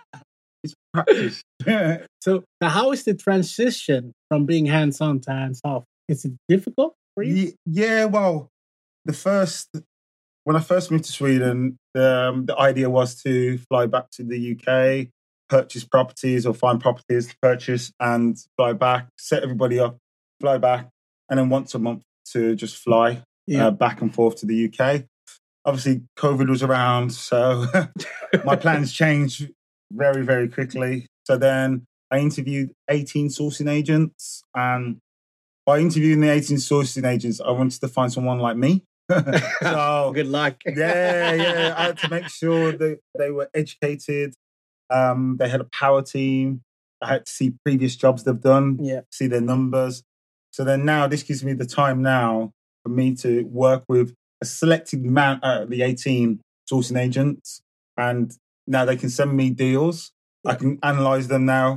It's 0.63 0.73
practice. 0.93 1.41
So, 2.21 2.43
now 2.61 2.69
how 2.69 2.91
is 2.91 3.03
the 3.03 3.13
transition 3.13 4.13
from 4.29 4.45
being 4.45 4.65
hands 4.65 4.99
on 5.01 5.19
to 5.21 5.31
hands 5.31 5.61
off? 5.63 5.83
Is 6.09 6.25
it 6.25 6.33
difficult 6.49 6.95
for 7.13 7.23
you? 7.23 7.33
Ye- 7.35 7.55
Yeah, 7.65 8.05
well, 8.05 8.49
the 9.05 9.13
first 9.13 9.69
when 10.47 10.55
I 10.55 10.61
first 10.61 10.91
moved 10.91 11.03
to 11.03 11.11
Sweden, 11.11 11.77
um, 11.93 12.45
the 12.45 12.55
idea 12.57 12.89
was 12.89 13.21
to 13.23 13.57
fly 13.69 13.85
back 13.85 14.09
to 14.11 14.23
the 14.23 14.53
UK, 14.55 15.09
purchase 15.49 15.83
properties 15.83 16.45
or 16.45 16.53
find 16.53 16.79
properties 16.79 17.27
to 17.27 17.35
purchase, 17.41 17.91
and 17.99 18.37
fly 18.55 18.71
back, 18.71 19.09
set 19.19 19.43
everybody 19.43 19.77
up, 19.77 19.97
fly 20.39 20.57
back, 20.57 20.87
and 21.29 21.37
then 21.37 21.49
once 21.49 21.75
a 21.75 21.79
month 21.79 22.03
to 22.31 22.55
just 22.55 22.77
fly 22.77 23.21
Yeah. 23.45 23.67
uh, 23.67 23.71
back 23.71 24.01
and 24.01 24.13
forth 24.15 24.37
to 24.37 24.45
the 24.45 24.71
UK. 24.71 25.03
Obviously, 25.65 26.03
COVID 26.17 26.47
was 26.47 26.63
around, 26.63 27.11
so 27.11 27.65
my 28.45 28.55
plans 28.55 28.93
changed 28.93 29.49
very, 29.91 30.23
very 30.23 30.47
quickly. 30.47 31.07
So 31.25 31.35
then 31.35 31.83
I 32.09 32.19
interviewed 32.19 32.71
18 32.89 33.27
sourcing 33.27 33.69
agents. 33.69 34.43
And 34.55 34.99
by 35.65 35.79
interviewing 35.79 36.21
the 36.21 36.29
18 36.31 36.55
sourcing 36.55 37.05
agents, 37.05 37.41
I 37.41 37.51
wanted 37.51 37.81
to 37.81 37.89
find 37.89 38.13
someone 38.13 38.39
like 38.39 38.55
me. 38.55 38.85
so, 39.61 40.11
Good 40.13 40.27
luck. 40.27 40.55
yeah, 40.65 41.33
yeah. 41.33 41.73
I 41.77 41.83
had 41.83 41.97
to 41.99 42.09
make 42.09 42.27
sure 42.29 42.71
that 42.73 42.99
they 43.17 43.31
were 43.31 43.49
educated. 43.53 44.33
Um, 44.89 45.37
they 45.39 45.49
had 45.49 45.61
a 45.61 45.65
power 45.65 46.01
team. 46.01 46.61
I 47.01 47.07
had 47.07 47.25
to 47.25 47.31
see 47.31 47.53
previous 47.63 47.95
jobs 47.95 48.23
they've 48.23 48.39
done, 48.39 48.79
Yeah. 48.81 49.01
see 49.11 49.27
their 49.27 49.41
numbers. 49.41 50.03
So 50.51 50.63
then 50.63 50.85
now 50.85 51.07
this 51.07 51.23
gives 51.23 51.43
me 51.43 51.53
the 51.53 51.65
time 51.65 52.01
now 52.01 52.51
for 52.83 52.89
me 52.89 53.13
to 53.17 53.43
work 53.43 53.83
with 53.87 54.13
a 54.41 54.45
selected 54.45 55.05
amount 55.05 55.43
out 55.43 55.63
of 55.63 55.69
the 55.69 55.83
18 55.83 56.39
sourcing 56.71 56.97
agents. 56.99 57.61
And 57.97 58.33
now 58.65 58.85
they 58.85 58.95
can 58.95 59.09
send 59.09 59.35
me 59.35 59.49
deals. 59.51 60.11
I 60.45 60.55
can 60.55 60.79
analyze 60.83 61.27
them 61.27 61.45
now 61.45 61.75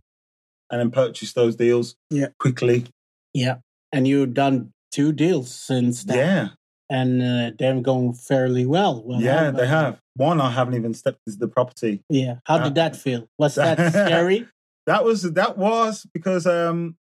and 0.71 0.81
then 0.81 0.91
purchase 0.91 1.33
those 1.33 1.57
deals 1.57 1.95
Yeah. 2.11 2.29
quickly. 2.39 2.87
Yeah. 3.35 3.57
And 3.93 4.07
you've 4.09 4.35
done 4.35 4.73
two 4.93 5.13
deals 5.13 5.53
since 5.55 6.05
then. 6.05 6.17
Yeah. 6.17 6.49
And 6.91 7.23
uh, 7.23 7.51
they're 7.59 7.81
going 7.81 8.15
fairly 8.15 8.67
well. 8.67 9.03
well 9.05 9.21
yeah, 9.23 9.51
they 9.53 9.63
uh, 9.63 9.67
have. 9.67 10.01
One, 10.17 10.41
I 10.41 10.51
haven't 10.51 10.75
even 10.75 10.93
stepped 10.93 11.21
into 11.27 11.39
the 11.39 11.47
property. 11.49 12.03
Yeah. 12.09 12.37
How 12.45 12.57
Uh, 12.57 12.65
did 12.65 12.75
that 12.75 12.97
feel? 12.97 13.29
Was 13.39 13.55
that 13.55 13.79
scary? 13.93 14.49
That 14.87 15.05
was 15.05 15.23
that 15.23 15.57
was 15.57 16.05
because 16.13 16.47
um 16.47 16.97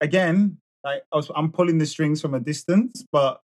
again, 0.00 0.58
like 0.84 1.02
I 1.12 1.16
was, 1.16 1.30
I'm 1.34 1.50
pulling 1.50 1.78
the 1.78 1.86
strings 1.86 2.20
from 2.20 2.34
a 2.34 2.40
distance, 2.40 3.04
but 3.10 3.40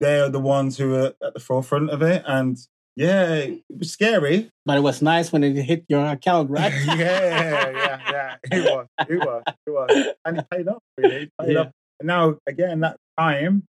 they're 0.00 0.28
the 0.30 0.40
ones 0.40 0.78
who 0.78 0.94
are 0.94 1.12
at 1.22 1.34
the 1.34 1.40
forefront 1.40 1.90
of 1.90 2.02
it, 2.02 2.22
and 2.26 2.56
yeah, 2.96 3.34
it 3.34 3.62
was 3.78 3.90
scary. 3.92 4.50
But 4.64 4.78
it 4.78 4.80
was 4.80 5.02
nice 5.02 5.32
when 5.32 5.44
it 5.44 5.54
hit 5.62 5.84
your 5.88 6.06
account, 6.06 6.50
right? 6.50 6.72
yeah, 6.86 7.70
yeah, 7.70 8.00
yeah. 8.10 8.36
It 8.50 8.64
was, 8.64 8.86
it 9.08 9.18
was, 9.18 9.42
it 9.66 9.70
was, 9.70 10.14
and 10.24 10.38
it 10.38 10.46
paid 10.50 10.68
off. 10.68 10.82
Really, 10.96 11.16
it 11.24 11.32
paid 11.40 11.52
Yeah. 11.52 11.60
off. 11.60 11.72
And 12.00 12.06
now 12.06 12.38
again, 12.46 12.80
that 12.80 12.96
time 13.18 13.64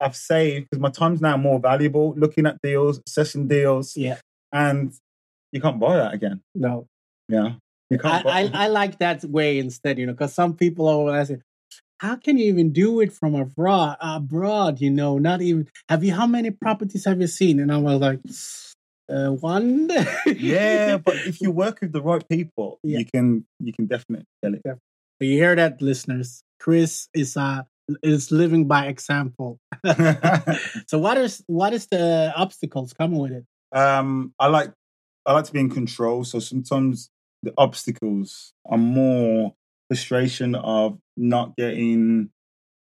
I've 0.00 0.16
saved 0.16 0.68
because 0.70 0.80
my 0.80 0.90
time's 0.90 1.20
now 1.20 1.36
more 1.36 1.60
valuable. 1.60 2.14
Looking 2.16 2.46
at 2.46 2.60
deals, 2.62 3.00
assessing 3.06 3.48
deals, 3.48 3.96
yeah. 3.96 4.18
and 4.52 4.92
you 5.52 5.60
can't 5.60 5.78
buy 5.80 5.96
that 5.96 6.14
again. 6.14 6.40
No. 6.54 6.86
Yeah, 7.28 7.54
you 7.90 7.98
I, 7.98 8.02
can't. 8.02 8.24
buy 8.24 8.30
I, 8.54 8.64
I 8.64 8.66
like 8.68 8.98
that 8.98 9.24
way 9.24 9.58
instead, 9.58 9.98
you 9.98 10.06
know, 10.06 10.12
because 10.12 10.32
some 10.34 10.54
people 10.56 10.88
are 10.88 11.16
asking, 11.16 11.42
how 11.98 12.16
can 12.16 12.38
you 12.38 12.46
even 12.46 12.72
do 12.72 13.00
it 13.00 13.12
from 13.12 13.34
abroad? 13.34 13.96
Abroad, 14.00 14.80
you 14.80 14.90
know, 14.90 15.18
not 15.18 15.42
even. 15.42 15.68
Have 15.88 16.02
you? 16.02 16.14
How 16.14 16.26
many 16.26 16.50
properties 16.50 17.04
have 17.04 17.20
you 17.20 17.26
seen? 17.26 17.60
And 17.60 17.70
I 17.72 17.76
was 17.76 18.00
like, 18.00 18.20
uh, 19.08 19.32
one. 19.32 19.90
yeah, 20.26 20.96
but 21.04 21.14
if 21.26 21.40
you 21.40 21.50
work 21.50 21.80
with 21.82 21.92
the 21.92 22.02
right 22.02 22.26
people, 22.28 22.78
Yeah. 22.82 23.00
you 23.00 23.04
can 23.12 23.44
you 23.58 23.72
can 23.72 23.86
definitely 23.86 24.26
get 24.42 24.54
it. 24.54 24.78
you 25.20 25.32
hear 25.36 25.54
that, 25.56 25.82
listeners? 25.82 26.42
Chris 26.58 27.08
is 27.14 27.36
uh 27.36 27.62
is 28.02 28.30
living 28.30 28.66
by 28.66 28.86
example. 28.86 29.58
so 30.86 30.98
what 30.98 31.18
is 31.18 31.42
what 31.46 31.72
is 31.72 31.86
the 31.86 32.32
obstacles 32.36 32.92
coming 32.92 33.18
with 33.18 33.32
it? 33.32 33.44
um, 33.72 34.34
I 34.38 34.46
like 34.48 34.72
I 35.26 35.32
like 35.32 35.44
to 35.44 35.52
be 35.52 35.60
in 35.60 35.70
control, 35.70 36.24
so 36.24 36.38
sometimes 36.38 37.10
the 37.42 37.52
obstacles 37.56 38.52
are 38.66 38.78
more 38.78 39.54
frustration 39.88 40.54
of 40.54 40.98
not 41.16 41.56
getting 41.56 42.30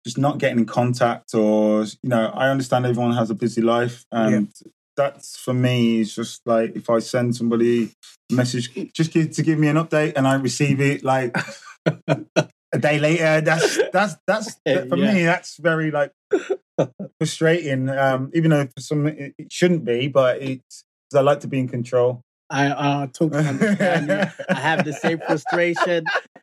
just 0.04 0.18
not 0.18 0.38
getting 0.38 0.60
in 0.60 0.66
contact 0.66 1.34
or 1.34 1.84
you 1.84 2.08
know 2.08 2.32
i 2.34 2.48
understand 2.48 2.86
everyone 2.86 3.12
has 3.12 3.30
a 3.30 3.34
busy 3.34 3.60
life 3.60 4.04
and 4.10 4.50
that's 4.96 5.36
for 5.36 5.52
me 5.52 6.00
is 6.00 6.14
just 6.14 6.40
like 6.46 6.74
if 6.74 6.90
i 6.90 6.98
send 6.98 7.36
somebody 7.36 7.90
a 8.30 8.34
message 8.34 8.72
just 8.92 9.12
give, 9.12 9.30
to 9.30 9.42
give 9.42 9.58
me 9.58 9.68
an 9.68 9.76
update 9.76 10.14
and 10.16 10.26
i 10.26 10.34
receive 10.34 10.80
it 10.80 11.04
like 11.04 11.36
a 12.72 12.78
day 12.78 12.98
later 12.98 13.40
that's 13.40 13.78
that's 13.92 14.16
that's 14.26 14.56
Yeah, 14.66 14.84
for 14.84 14.96
yeah. 14.96 15.12
me 15.12 15.24
that's 15.24 15.56
very 15.58 15.90
like 15.90 16.12
frustrating 17.18 17.88
um 17.88 18.30
even 18.34 18.50
though 18.50 18.66
for 18.66 18.80
some 18.80 19.06
it, 19.06 19.34
it 19.38 19.52
shouldn't 19.52 19.84
be 19.84 20.08
but 20.08 20.40
it's 20.42 20.84
i 21.14 21.20
like 21.20 21.40
to 21.40 21.48
be 21.48 21.58
in 21.58 21.68
control 21.68 22.22
I 22.52 22.66
uh, 22.66 23.06
totally 23.06 23.46
understand. 23.54 24.08
you. 24.08 24.44
I 24.48 24.58
have 24.58 24.84
the 24.84 24.92
same 24.92 25.20
frustration, 25.24 26.02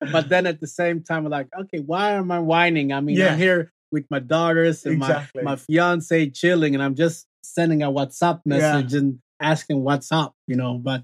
but 0.09 0.29
then 0.29 0.47
at 0.47 0.61
the 0.61 0.65
same 0.65 1.03
time, 1.03 1.25
I'm 1.25 1.29
like, 1.31 1.49
okay, 1.63 1.79
why 1.79 2.11
am 2.11 2.31
I 2.31 2.39
whining? 2.39 2.93
I 2.93 3.01
mean, 3.01 3.17
Yeah. 3.17 3.33
I'm 3.33 3.37
here 3.37 3.73
with 3.91 4.05
my 4.09 4.19
daughters 4.19 4.85
and 4.85 4.95
Exactly. 4.95 5.43
my 5.43 5.51
my 5.51 5.55
fiance 5.57 6.29
chilling, 6.29 6.75
and 6.75 6.81
I'm 6.81 6.95
just 6.95 7.27
sending 7.43 7.83
a 7.83 7.91
WhatsApp 7.91 8.39
message 8.45 8.93
and 8.93 9.19
asking 9.41 9.83
what's 9.83 10.09
up, 10.13 10.33
you 10.47 10.55
know. 10.55 10.77
But 10.77 11.03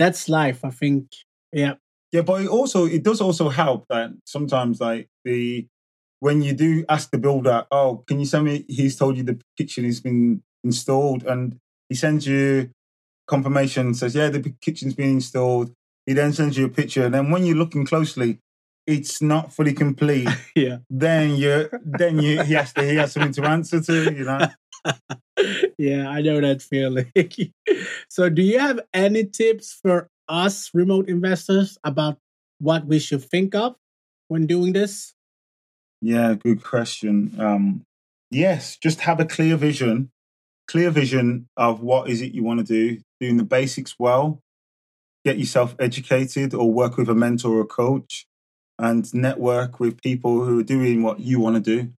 that's 0.00 0.28
life, 0.28 0.64
I 0.64 0.70
think. 0.70 1.12
Yeah, 1.52 1.74
Yeah, 2.12 2.22
but 2.22 2.42
it 2.42 2.48
also 2.48 2.86
it 2.86 3.02
does 3.02 3.20
also 3.20 3.48
help 3.48 3.86
that 3.88 4.10
sometimes 4.24 4.80
like 4.80 5.08
the 5.24 5.66
when 6.20 6.42
you 6.42 6.52
do 6.52 6.84
ask 6.88 7.10
the 7.10 7.18
builder, 7.18 7.66
oh, 7.70 8.04
can 8.06 8.20
you 8.20 8.26
send 8.26 8.44
me? 8.44 8.64
He's 8.68 8.96
told 8.96 9.16
you 9.16 9.22
the 9.22 9.40
kitchen 9.56 9.84
has 9.84 10.00
been 10.00 10.42
installed, 10.62 11.24
and 11.24 11.58
he 11.88 11.94
sends 11.94 12.26
you 12.26 12.70
confirmation. 13.26 13.94
Says, 13.94 14.14
yeah, 14.14 14.28
the 14.28 14.54
kitchen's 14.60 14.94
been 14.94 15.10
installed. 15.10 15.72
He 16.06 16.12
then 16.12 16.32
sends 16.32 16.56
you 16.56 16.66
a 16.66 16.68
picture, 16.68 17.06
and 17.06 17.14
then 17.14 17.30
when 17.30 17.44
you're 17.44 17.56
looking 17.56 17.86
closely, 17.86 18.38
it's 18.86 19.22
not 19.22 19.52
fully 19.52 19.72
complete. 19.72 20.28
yeah, 20.54 20.78
then 20.90 21.36
you 21.36 21.70
then 21.84 22.20
you 22.20 22.42
he 22.42 22.54
has 22.54 22.72
to 22.74 22.82
he 22.82 22.96
has 22.96 23.12
something 23.12 23.32
to 23.32 23.44
answer 23.44 23.80
to. 23.80 24.12
You 24.12 24.24
know. 24.24 24.48
yeah. 25.78 26.08
I 26.08 26.22
know 26.22 26.40
that 26.40 26.62
feeling. 26.62 27.12
so, 28.08 28.28
do 28.28 28.42
you 28.42 28.58
have 28.58 28.80
any 28.92 29.24
tips 29.24 29.78
for 29.80 30.08
us 30.30 30.70
remote 30.72 31.08
investors 31.08 31.76
about 31.84 32.18
what 32.58 32.86
we 32.86 32.98
should 32.98 33.24
think 33.24 33.54
of 33.54 33.74
when 34.28 34.46
doing 34.46 34.72
this? 34.72 35.12
Yeah, 36.00 36.34
good 36.34 36.62
question. 36.62 37.34
Um, 37.38 37.82
yes, 38.30 38.76
just 38.76 39.00
have 39.00 39.20
a 39.20 39.26
clear 39.26 39.56
vision, 39.56 40.10
clear 40.68 40.90
vision 40.90 41.48
of 41.56 41.82
what 41.82 42.08
is 42.08 42.22
it 42.22 42.32
you 42.32 42.42
want 42.44 42.60
to 42.60 42.64
do, 42.64 43.02
doing 43.20 43.36
the 43.36 43.44
basics 43.44 43.96
well, 43.98 44.40
get 45.24 45.38
yourself 45.38 45.74
educated 45.78 46.54
or 46.54 46.72
work 46.72 46.96
with 46.96 47.08
a 47.08 47.14
mentor 47.14 47.58
or 47.58 47.66
coach. 47.66 48.26
and 48.78 49.12
network 49.12 49.78
with 49.78 50.00
people 50.00 50.42
who 50.44 50.58
are 50.58 50.62
doing 50.64 51.02
what 51.02 51.20
you 51.20 51.38
want 51.38 51.54
to 51.54 51.60
do. 51.60 51.92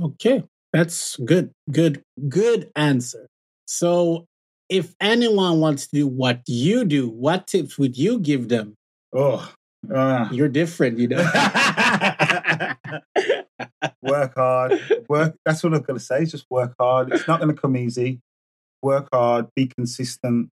Okay, 0.00 0.44
that's 0.72 1.16
good. 1.16 1.50
Good, 1.70 2.02
good 2.28 2.70
answer. 2.76 3.26
So, 3.66 4.26
if 4.68 4.94
anyone 5.00 5.60
wants 5.60 5.86
to 5.88 5.96
do 5.96 6.06
what 6.06 6.42
you 6.46 6.84
do, 6.84 7.08
what 7.08 7.46
tips 7.46 7.78
would 7.78 7.96
you 7.96 8.18
give 8.18 8.48
them? 8.48 8.76
Oh, 9.14 9.52
uh, 9.92 10.28
You're 10.32 10.48
different, 10.48 10.98
you 10.98 11.08
know. 11.08 11.18
work 14.02 14.34
hard. 14.34 14.80
Work. 15.08 15.36
That's 15.44 15.62
what 15.62 15.74
I'm 15.74 15.82
going 15.82 15.98
to 15.98 16.04
say. 16.04 16.24
Just 16.24 16.46
work 16.50 16.74
hard. 16.78 17.12
It's 17.12 17.28
not 17.28 17.40
going 17.40 17.54
to 17.54 17.60
come 17.60 17.76
easy. 17.76 18.20
Work 18.82 19.08
hard. 19.12 19.48
Be 19.54 19.66
consistent, 19.66 20.50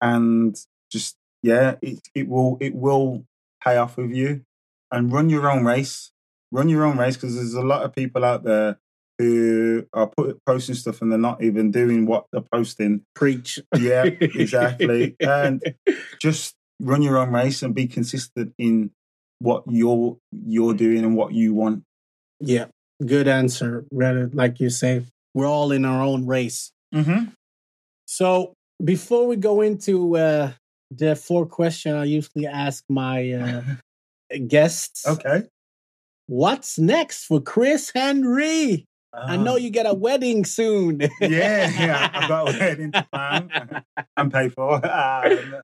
and 0.00 0.56
just 0.90 1.16
yeah, 1.42 1.76
it 1.82 2.00
it 2.14 2.28
will 2.28 2.58
it 2.60 2.74
will 2.74 3.24
pay 3.62 3.76
off 3.76 3.96
with 3.96 4.12
you. 4.12 4.42
And 4.90 5.12
run 5.12 5.30
your 5.30 5.50
own 5.50 5.64
race. 5.64 6.12
Run 6.52 6.68
your 6.68 6.84
own 6.84 6.96
race 6.96 7.16
because 7.16 7.34
there's 7.34 7.54
a 7.54 7.62
lot 7.62 7.82
of 7.82 7.92
people 7.92 8.24
out 8.24 8.44
there 8.44 8.78
who 9.18 9.86
are 9.92 10.08
put, 10.08 10.38
posting 10.44 10.74
stuff 10.74 11.00
and 11.00 11.10
they're 11.10 11.18
not 11.18 11.42
even 11.42 11.70
doing 11.70 12.06
what 12.06 12.26
they're 12.32 12.44
posting. 12.52 13.02
Preach. 13.14 13.58
Yeah, 13.76 14.04
exactly. 14.04 15.16
and 15.20 15.62
just 16.20 16.54
run 16.80 17.02
your 17.02 17.16
own 17.18 17.32
race 17.32 17.62
and 17.62 17.74
be 17.74 17.86
consistent 17.86 18.52
in 18.58 18.90
what 19.38 19.64
you're 19.68 20.16
you're 20.32 20.74
doing 20.74 21.04
and 21.04 21.16
what 21.16 21.32
you 21.32 21.54
want. 21.54 21.82
Yeah, 22.40 22.66
good 23.04 23.28
answer. 23.28 23.86
Rather, 23.90 24.30
like 24.32 24.60
you 24.60 24.70
say, 24.70 25.04
we're 25.34 25.46
all 25.46 25.72
in 25.72 25.84
our 25.84 26.02
own 26.02 26.26
race. 26.26 26.72
Mm-hmm. 26.94 27.30
So 28.06 28.54
before 28.82 29.26
we 29.26 29.36
go 29.36 29.60
into 29.62 30.16
uh, 30.16 30.52
the 30.90 31.16
four 31.16 31.46
question 31.46 31.94
I 31.94 32.04
usually 32.04 32.46
ask 32.46 32.84
my 32.88 33.32
uh, 33.32 33.62
guests, 34.46 35.06
Okay. 35.06 35.44
what's 36.26 36.78
next 36.78 37.24
for 37.24 37.40
Chris 37.40 37.90
Henry? 37.94 38.86
I 39.16 39.36
know 39.36 39.56
you 39.56 39.70
get 39.70 39.86
a 39.86 39.94
wedding 39.94 40.44
soon. 40.44 41.00
Yeah, 41.20 41.70
yeah. 41.70 42.10
I've 42.12 42.28
got 42.28 42.54
a 42.54 42.58
wedding 42.58 42.92
to 42.92 43.06
plan 43.12 43.50
and 44.16 44.32
pay 44.32 44.48
for. 44.48 44.74
Um, 44.86 45.56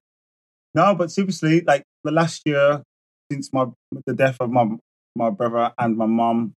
no, 0.73 0.95
but 0.95 1.11
seriously, 1.11 1.61
like 1.61 1.83
the 2.03 2.11
last 2.11 2.41
year 2.45 2.83
since 3.31 3.53
my 3.53 3.65
the 4.05 4.13
death 4.13 4.37
of 4.39 4.49
my 4.49 4.67
my 5.15 5.29
brother 5.29 5.71
and 5.77 5.97
my 5.97 6.05
mom, 6.05 6.53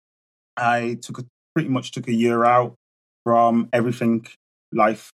I 0.55 0.97
took 1.01 1.19
a, 1.19 1.25
pretty 1.53 1.69
much 1.69 1.91
took 1.91 2.07
a 2.07 2.13
year 2.13 2.43
out 2.43 2.75
from 3.23 3.69
everything, 3.73 4.25
life, 4.71 5.11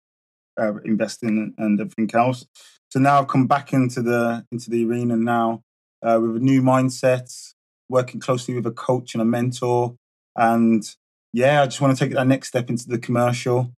uh, 0.59 0.75
investing, 0.85 1.53
and 1.57 1.79
everything 1.79 2.09
else. 2.13 2.45
So 2.89 2.99
now 2.99 3.19
I've 3.19 3.27
come 3.27 3.47
back 3.47 3.73
into 3.73 4.01
the 4.01 4.45
into 4.51 4.69
the 4.69 4.85
arena 4.85 5.15
now 5.15 5.61
uh, 6.01 6.19
with 6.21 6.37
a 6.37 6.39
new 6.39 6.61
mindset, 6.61 7.31
working 7.89 8.19
closely 8.19 8.55
with 8.55 8.65
a 8.65 8.71
coach 8.71 9.13
and 9.13 9.21
a 9.21 9.25
mentor, 9.25 9.95
and 10.35 10.83
yeah, 11.38 11.62
I 11.62 11.65
just 11.65 11.80
want 11.80 11.95
to 11.95 12.04
take 12.04 12.13
that 12.15 12.26
next 12.26 12.47
step 12.47 12.67
into 12.67 12.88
the 12.88 12.97
commercial, 12.97 13.71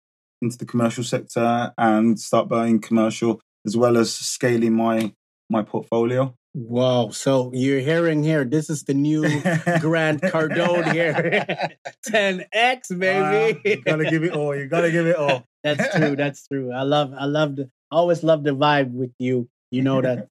into 0.44 0.60
the 0.60 0.66
commercial 0.66 1.04
sector, 1.04 1.74
and 1.76 2.20
start 2.20 2.48
buying 2.48 2.80
commercial 2.80 3.42
as 3.66 3.76
well 3.76 3.98
as 3.98 4.14
scaling 4.14 4.74
my 4.74 5.12
my 5.50 5.64
portfolio. 5.64 6.36
Wow. 6.54 7.10
So 7.10 7.52
you're 7.54 7.80
hearing 7.80 8.22
here, 8.24 8.44
this 8.46 8.70
is 8.70 8.84
the 8.84 8.94
new 8.94 9.22
Grant 9.80 10.22
Cardone 10.22 10.92
here. 10.92 11.76
10x, 12.08 13.00
baby. 13.00 13.60
Uh, 13.66 13.70
you 13.70 13.82
gotta 13.84 14.10
give 14.10 14.24
it 14.24 14.34
all. 14.34 14.56
You 14.56 14.68
gotta 14.68 14.92
give 14.92 15.08
it 15.08 15.16
all. 15.16 15.44
that's 15.64 15.96
true. 15.96 16.16
That's 16.16 16.48
true. 16.48 16.72
I 16.72 16.84
love, 16.84 17.14
I 17.18 17.26
love 17.26 17.56
the, 17.56 17.70
I 17.92 17.96
always 17.96 18.24
love 18.24 18.44
the 18.44 18.56
vibe 18.56 18.92
with 18.92 19.14
you. 19.18 19.50
You 19.72 19.82
know 19.82 20.02
that. 20.02 20.28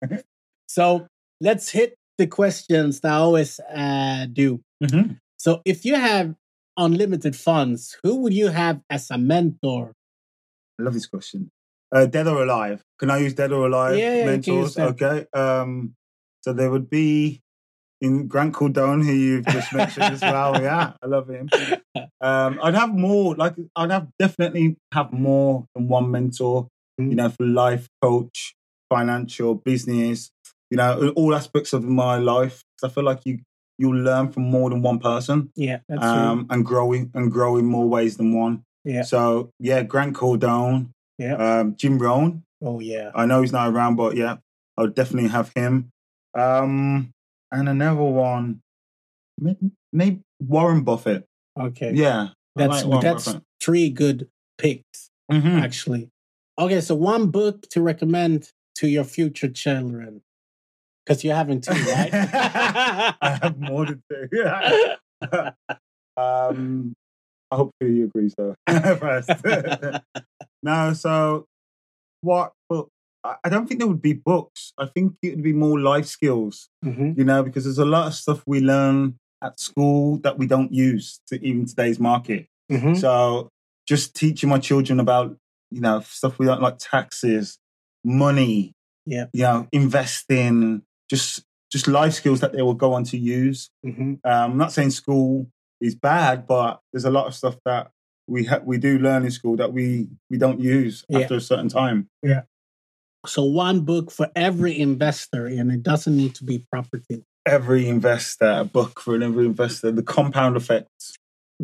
so 0.68 1.08
let's 1.40 1.70
hit 1.70 1.96
the 2.18 2.26
questions 2.26 3.00
that 3.00 3.12
I 3.12 3.16
always 3.16 3.58
uh, 3.60 4.26
do. 4.32 4.60
Mhm. 4.82 5.18
So 5.38 5.60
if 5.64 5.84
you 5.84 5.96
have 5.96 6.34
unlimited 6.76 7.36
funds, 7.36 7.96
who 8.02 8.16
would 8.16 8.34
you 8.34 8.48
have 8.48 8.80
as 8.90 9.10
a 9.10 9.18
mentor? 9.18 9.92
I 10.78 10.82
love 10.82 10.94
this 10.94 11.06
question. 11.06 11.50
Uh, 11.94 12.06
dead 12.06 12.26
or 12.26 12.42
alive? 12.42 12.82
Can 12.98 13.10
I 13.10 13.18
use 13.18 13.34
dead 13.34 13.52
or 13.52 13.66
alive 13.66 13.96
Yeah, 13.96 14.14
yeah, 14.14 14.30
you 14.32 14.42
can 14.42 14.54
use 14.54 14.76
mentors? 14.76 15.02
Okay. 15.02 15.26
Um, 15.32 15.94
so 16.42 16.52
there 16.52 16.70
would 16.70 16.90
be 16.90 17.42
in 18.00 18.28
Grant 18.28 18.54
Cardone, 18.54 19.04
who 19.04 19.12
you've 19.12 19.46
just 19.46 19.72
mentioned 19.72 20.14
as 20.14 20.22
well. 20.22 20.60
Yeah, 20.62 20.92
I 21.02 21.06
love 21.06 21.28
him. 21.28 21.48
Um, 22.20 22.60
I'd 22.62 22.74
have 22.74 22.94
more. 22.94 23.34
Like 23.34 23.54
I'd 23.74 23.90
have 23.90 24.08
definitely 24.18 24.76
have 24.92 25.12
more 25.12 25.66
than 25.74 25.88
one 25.88 26.10
mentor. 26.10 26.68
Mm. 27.00 27.10
You 27.10 27.16
know, 27.16 27.28
for 27.30 27.46
life 27.46 27.88
coach, 28.02 28.54
financial, 28.92 29.54
business. 29.54 30.30
You 30.70 30.78
know, 30.78 31.12
all 31.16 31.34
aspects 31.34 31.72
of 31.72 31.84
my 31.84 32.16
life. 32.16 32.62
I 32.82 32.88
feel 32.88 33.04
like 33.04 33.20
you 33.24 33.38
you'll 33.78 33.96
learn 33.96 34.30
from 34.32 34.44
more 34.44 34.70
than 34.70 34.82
one 34.82 34.98
person. 34.98 35.50
Yeah, 35.56 35.78
that's 35.88 36.04
um, 36.04 36.46
and 36.50 36.64
growing 36.64 37.10
and 37.14 37.30
growing 37.30 37.66
more 37.66 37.88
ways 37.88 38.16
than 38.16 38.34
one. 38.34 38.62
Yeah. 38.84 39.02
So 39.02 39.50
yeah, 39.58 39.82
Grant 39.82 40.14
Cardone, 40.16 40.90
Yeah. 41.18 41.34
um, 41.60 41.76
Jim 41.76 41.98
Rohn. 41.98 42.42
Oh, 42.62 42.80
yeah. 42.80 43.10
I 43.14 43.26
know 43.26 43.42
he's 43.42 43.52
not 43.52 43.68
around, 43.70 43.96
but 43.96 44.16
yeah, 44.16 44.36
I 44.76 44.82
would 44.82 44.94
definitely 44.94 45.28
have 45.30 45.52
him. 45.54 45.90
Um, 46.34 47.10
and 47.52 47.68
another 47.68 48.02
one, 48.02 48.60
maybe, 49.38 49.70
maybe 49.92 50.20
Warren 50.40 50.82
Buffett. 50.82 51.24
Okay. 51.58 51.92
Yeah, 51.94 52.28
That's 52.54 52.84
like 52.84 53.02
that's 53.02 53.24
Buffett. 53.26 53.42
three 53.62 53.90
good 53.90 54.28
picks, 54.58 55.10
Mhm. 55.30 55.60
actually. 55.62 56.08
Okay, 56.58 56.80
so 56.80 56.94
one 56.94 57.30
book 57.30 57.62
to 57.70 57.82
recommend 57.82 58.50
to 58.76 58.88
your 58.88 59.04
future 59.04 59.48
children. 59.50 60.22
Because 61.06 61.22
you're 61.22 61.36
having 61.36 61.60
two, 61.60 61.70
right? 61.72 62.10
I 62.12 63.38
have 63.42 63.58
more 63.60 63.86
than 63.86 64.02
two. 64.10 64.28
um, 66.16 66.94
I 67.50 67.56
hope 67.56 67.70
you 67.80 68.04
agree, 68.06 68.28
so 68.30 68.54
first. 68.98 69.30
no, 70.62 70.92
so 70.94 71.44
what 72.22 72.52
book? 72.68 72.88
I 73.44 73.48
don't 73.48 73.66
think 73.68 73.80
there 73.80 73.88
would 73.88 74.02
be 74.02 74.12
books. 74.12 74.72
I 74.78 74.86
think 74.86 75.14
it 75.22 75.30
would 75.36 75.42
be 75.44 75.52
more 75.52 75.80
life 75.80 76.06
skills, 76.06 76.68
Mhm. 76.84 77.16
you 77.18 77.24
know, 77.24 77.42
because 77.42 77.64
there's 77.64 77.78
a 77.78 77.84
lot 77.84 78.06
of 78.06 78.14
stuff 78.14 78.42
we 78.46 78.60
learn 78.60 79.16
at 79.42 79.58
school 79.60 80.18
that 80.18 80.38
we 80.38 80.46
don't 80.46 80.72
use 80.72 81.20
to 81.28 81.44
even 81.44 81.66
today's 81.66 81.98
market. 81.98 82.46
Mhm. 82.70 82.96
So 82.96 83.48
just 83.88 84.14
teaching 84.14 84.48
my 84.48 84.58
children 84.58 85.00
about, 85.00 85.36
you 85.72 85.80
know, 85.80 86.00
stuff 86.00 86.38
we 86.38 86.46
don't 86.46 86.62
like 86.62 86.78
taxes, 86.78 87.58
money, 88.04 88.72
Yeah. 89.06 89.26
you 89.32 89.42
know, 89.42 89.66
investing, 89.72 90.82
just 91.10 91.42
just 91.72 91.88
life 91.88 92.12
skills 92.12 92.40
that 92.40 92.52
they 92.52 92.62
will 92.62 92.74
go 92.74 92.92
on 92.94 93.02
to 93.04 93.18
use. 93.18 93.70
Mhm. 93.84 94.20
Um, 94.24 94.52
I'm 94.52 94.56
not 94.56 94.72
saying 94.72 94.90
school 94.90 95.48
is 95.80 95.94
bad, 95.96 96.46
but 96.46 96.80
there's 96.92 97.04
a 97.04 97.10
lot 97.10 97.26
of 97.26 97.34
stuff 97.34 97.56
that 97.64 97.90
we 98.28 98.44
ha- 98.44 98.60
we 98.64 98.78
do 98.78 98.98
learn 98.98 99.24
in 99.24 99.30
school 99.30 99.56
that 99.56 99.72
we 99.72 100.08
we 100.30 100.38
don't 100.38 100.60
use 100.60 101.04
Yeah. 101.08 101.20
after 101.20 101.34
a 101.34 101.40
certain 101.40 101.68
time. 101.68 102.08
Yeah. 102.22 102.42
So 103.26 103.44
one 103.44 103.80
book 103.80 104.10
for 104.12 104.28
every 104.36 104.78
investor, 104.78 105.46
and 105.46 105.72
it 105.72 105.82
doesn't 105.82 106.16
need 106.16 106.34
to 106.36 106.44
be 106.44 106.64
property. 106.70 107.24
Every 107.44 107.88
investor, 107.88 108.50
a 108.60 108.64
book 108.64 109.00
for 109.00 109.20
every 109.20 109.46
investor, 109.46 109.90
the 109.90 110.02
compound 110.02 110.56
effect. 110.56 110.88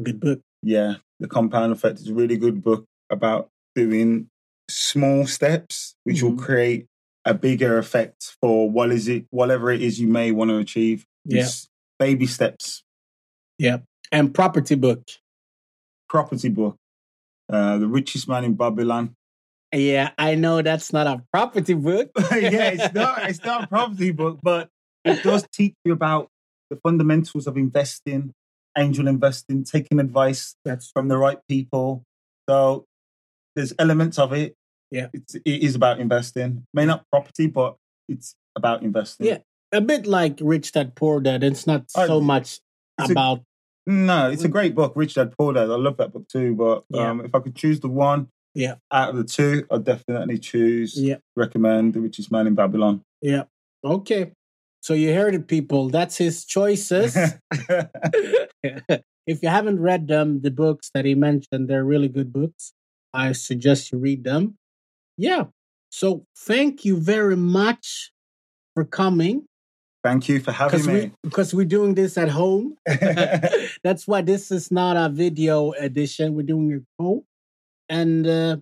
Good 0.03 0.19
book. 0.21 0.41
Yeah, 0.63 0.97
the 1.21 1.29
compound 1.29 1.73
effect 1.73 2.01
is 2.01 2.09
a 2.09 2.15
really 2.15 2.37
good 2.37 2.63
book 2.63 2.85
about 3.11 3.49
doing 3.77 4.29
small 4.69 5.27
steps, 5.27 5.95
which 6.05 6.19
Mhm. 6.19 6.23
will 6.23 6.37
create 6.37 6.87
a 7.25 7.35
bigger 7.35 7.79
effect 7.79 8.37
for 8.41 8.71
what 8.71 8.91
is 8.91 9.09
it, 9.09 9.27
whatever 9.31 9.71
it 9.71 9.83
is 9.83 10.01
you 10.01 10.09
may 10.09 10.33
want 10.33 10.51
to 10.51 10.59
achieve. 10.59 11.07
Yeah. 11.25 11.43
It's 11.43 11.69
baby 11.99 12.27
steps. 12.27 12.83
Yeah. 13.59 13.79
And 14.11 14.35
property 14.35 14.75
book. 14.75 15.03
Property 16.09 16.51
book, 16.51 16.77
uh, 17.51 17.79
the 17.79 17.87
richest 17.87 18.29
man 18.29 18.45
in 18.45 18.55
Babylon. 18.55 19.17
Yeah, 19.75 20.11
I 20.19 20.35
know 20.35 20.61
that's 20.61 20.93
not 20.93 21.07
a 21.07 21.23
property 21.33 21.73
book. 21.73 22.11
yeah, 22.33 22.69
it's 22.75 22.95
not 22.95 23.31
it's 23.31 23.43
not 23.43 23.65
a 23.65 23.67
property 23.67 24.11
book, 24.11 24.41
but 24.43 24.69
it 25.05 25.23
does 25.23 25.47
teach 25.51 25.75
you 25.87 25.95
about 25.95 26.29
the 26.69 26.77
fundamentals 26.77 27.47
of 27.47 27.57
investing, 27.57 28.35
angel 28.77 29.09
investing, 29.09 29.65
taking 29.65 29.99
advice 29.99 30.55
That's 30.67 30.91
from 30.91 31.09
the 31.09 31.17
right 31.17 31.39
people. 31.49 32.05
So 32.49 32.85
there's 33.57 33.73
elements 33.79 34.19
of 34.19 34.35
it. 34.35 34.55
Yeah. 34.93 35.09
It's, 35.13 35.35
it 35.35 35.43
is 35.45 35.75
about 35.75 35.99
investing. 36.01 36.65
May 36.75 36.85
not 36.85 37.05
property, 37.11 37.47
but 37.49 37.77
it's 38.09 38.37
about 38.55 38.83
investing. 38.83 39.27
Yeah. 39.27 39.39
a 39.73 39.81
bit 39.81 40.07
like 40.07 40.39
Rich 40.41 40.73
Dad 40.73 40.95
Poor 40.95 41.19
Dad. 41.21 41.43
It's 41.43 41.67
not 41.67 41.91
so 41.91 42.21
much 42.21 42.61
it's 43.01 43.09
a- 43.09 43.13
about 43.13 43.43
No, 43.87 44.31
it's 44.31 44.45
a 44.45 44.49
great 44.49 44.75
book, 44.75 44.93
Rich 44.95 45.15
Dad 45.15 45.33
Poor 45.37 45.53
Dad. 45.55 45.71
I 45.71 45.77
love 45.77 45.97
that 45.97 46.13
book 46.13 46.29
too. 46.29 46.55
But 46.55 46.85
Yeah. 46.91 47.11
um, 47.11 47.25
if 47.25 47.35
I 47.35 47.41
could 47.41 47.57
choose 47.57 47.81
the 47.81 47.89
one 47.89 48.29
Yeah. 48.55 48.75
out 48.93 49.09
of 49.11 49.17
the 49.17 49.25
two, 49.25 49.67
I'd 49.71 49.85
definitely 49.85 50.39
choose, 50.39 51.01
yeah, 51.01 51.17
recommend 51.37 51.95
The 51.95 52.01
Richest 52.01 52.31
Man 52.31 52.47
in 52.47 52.55
Babylon. 52.55 53.03
yeah. 53.23 53.45
Okay. 53.85 54.31
So 54.83 54.95
you 54.95 55.15
heard 55.15 55.35
it, 55.35 55.47
people. 55.49 55.89
That's 55.89 56.17
his 56.19 56.45
choices. 56.45 57.17
if 58.63 59.43
you 59.43 59.49
haven't 59.49 59.81
read 59.81 60.09
them, 60.09 60.41
the 60.43 60.51
books 60.51 60.91
that 60.95 61.05
he 61.05 61.15
mentioned, 61.15 61.69
they're 61.69 61.85
really 61.85 62.09
good 62.09 62.33
books. 62.33 62.73
I 63.15 63.33
suggest 63.33 63.93
you 63.93 63.99
read 63.99 64.25
them. 64.25 64.57
Yeah. 65.17 65.45
So 65.91 66.25
thank 66.37 66.85
you 66.85 66.97
very 66.97 67.37
much 67.37 68.13
for 68.75 68.85
coming. 68.85 69.47
Thank 70.03 70.29
you 70.29 70.41
for 70.41 70.51
having 70.51 70.85
me. 70.87 70.93
we 70.93 71.13
because 71.23 71.55
we're 71.55 71.65
doing 71.65 71.95
this 71.95 72.19
at 72.19 72.29
home. 72.29 72.77
That's 73.85 74.09
why 74.09 74.23
this 74.23 74.51
is 74.51 74.71
not 74.73 74.97
a 74.97 75.09
video 75.09 75.73
edition. 75.73 76.35
We're 76.35 76.43
doing 76.43 76.73
it 76.73 76.83
home. 76.99 77.23
And 77.89 78.27
uh, 78.27 78.57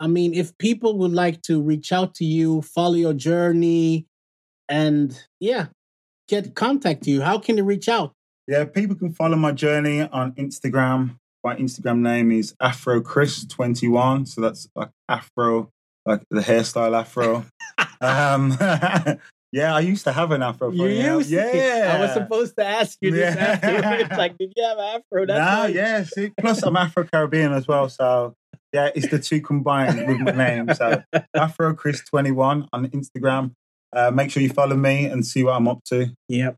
I 0.00 0.06
mean, 0.06 0.32
if 0.32 0.56
people 0.56 0.96
would 0.98 1.12
like 1.12 1.42
to 1.42 1.60
reach 1.60 1.92
out 1.92 2.14
to 2.16 2.24
you, 2.24 2.62
follow 2.62 2.94
your 2.94 3.12
journey, 3.12 4.06
and 4.68 5.18
yeah, 5.40 5.66
get 6.28 6.54
contact 6.54 7.06
you, 7.06 7.20
how 7.20 7.38
can 7.38 7.56
they 7.56 7.62
reach 7.62 7.88
out? 7.88 8.14
yeah, 8.48 8.64
people 8.64 8.96
can 8.96 9.12
follow 9.12 9.36
my 9.36 9.52
journey 9.52 10.00
on 10.00 10.32
Instagram. 10.32 11.18
My 11.44 11.54
Instagram 11.56 11.98
name 11.98 12.32
is 12.32 12.54
Afro 12.60 13.02
Chris 13.02 13.44
twenty 13.44 13.86
one. 13.88 14.24
So 14.24 14.40
that's 14.40 14.68
like 14.74 14.90
Afro, 15.08 15.70
like 16.08 16.22
the 16.30 16.40
hairstyle 16.40 16.98
Afro. 16.98 17.44
um, 18.00 18.56
yeah, 19.52 19.74
I 19.74 19.80
used 19.80 20.04
to 20.04 20.12
have 20.12 20.30
an 20.30 20.42
Afro. 20.42 20.70
You 20.70 20.86
used 20.86 21.30
yeah. 21.30 21.96
I 21.96 22.00
was 22.00 22.12
supposed 22.14 22.56
to 22.56 22.64
ask 22.64 22.98
you 23.00 23.10
this 23.12 23.34
Yeah. 23.34 23.58
afterwards. 23.62 24.18
Like, 24.18 24.38
did 24.38 24.52
you 24.56 24.64
have 24.64 24.78
afro? 24.78 25.26
That's 25.26 25.38
nah, 25.38 25.66
yeah. 25.66 26.04
See, 26.04 26.30
plus 26.40 26.62
I'm 26.62 26.76
Afro 26.76 27.04
Caribbean 27.04 27.52
as 27.52 27.68
well, 27.68 27.88
so 27.88 28.34
yeah, 28.72 28.90
it's 28.94 29.08
the 29.08 29.18
two 29.18 29.40
combined 29.40 30.06
with 30.06 30.20
my 30.20 30.32
name. 30.32 30.74
So 30.74 31.02
Afro 31.34 31.74
Chris 31.74 32.02
twenty 32.04 32.30
one 32.32 32.66
on 32.72 32.86
Instagram. 32.88 33.52
Uh, 33.94 34.10
make 34.10 34.30
sure 34.30 34.42
you 34.42 34.50
follow 34.50 34.76
me 34.76 35.06
and 35.06 35.26
see 35.26 35.42
what 35.42 35.54
I'm 35.54 35.66
up 35.68 35.82
to. 35.84 36.08
Yep. 36.28 36.56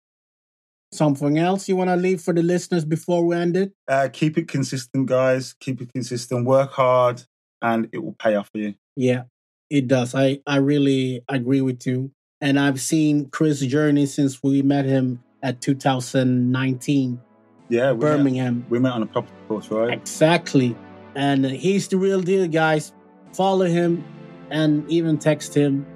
Something 0.92 1.38
else 1.38 1.68
you 1.68 1.76
want 1.76 1.88
to 1.90 1.94
leave 1.94 2.20
for 2.20 2.34
the 2.34 2.42
listeners 2.42 2.84
before 2.84 3.24
we 3.24 3.36
end 3.36 3.56
it? 3.56 3.72
Uh, 3.86 4.08
keep 4.12 4.36
it 4.36 4.48
consistent, 4.48 5.06
guys. 5.06 5.54
Keep 5.60 5.82
it 5.82 5.92
consistent. 5.92 6.44
Work 6.44 6.72
hard, 6.72 7.22
and 7.62 7.88
it 7.92 7.98
will 7.98 8.16
pay 8.18 8.34
off 8.34 8.48
for 8.50 8.58
you. 8.58 8.74
Yeah, 8.96 9.22
it 9.70 9.86
does. 9.88 10.14
I, 10.14 10.40
I 10.46 10.56
really 10.56 11.22
agree 11.28 11.60
with 11.60 11.86
you. 11.86 12.10
And 12.40 12.58
I've 12.58 12.80
seen 12.80 13.28
Chris' 13.30 13.60
journey 13.60 14.06
since 14.06 14.42
we 14.42 14.62
met 14.62 14.84
him 14.84 15.22
at 15.42 15.60
2019, 15.60 17.20
Yeah, 17.68 17.92
we 17.92 17.98
met, 17.98 18.00
Birmingham. 18.00 18.66
we 18.68 18.78
met 18.78 18.92
on 18.92 19.02
a 19.02 19.06
property 19.06 19.32
course, 19.48 19.68
right? 19.70 19.92
Exactly. 19.92 20.76
And 21.14 21.44
he's 21.44 21.88
the 21.88 21.96
real 21.96 22.20
deal, 22.20 22.46
guys. 22.48 22.92
Follow 23.32 23.66
him 23.66 24.04
and 24.50 24.88
even 24.90 25.18
text 25.18 25.54
him. 25.54 25.86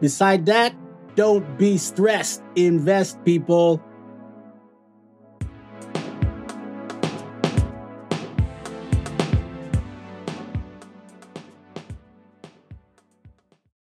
Beside 0.00 0.46
that, 0.46 0.74
don't 1.16 1.58
be 1.58 1.76
stressed. 1.76 2.42
Invest, 2.56 3.22
people. 3.24 3.82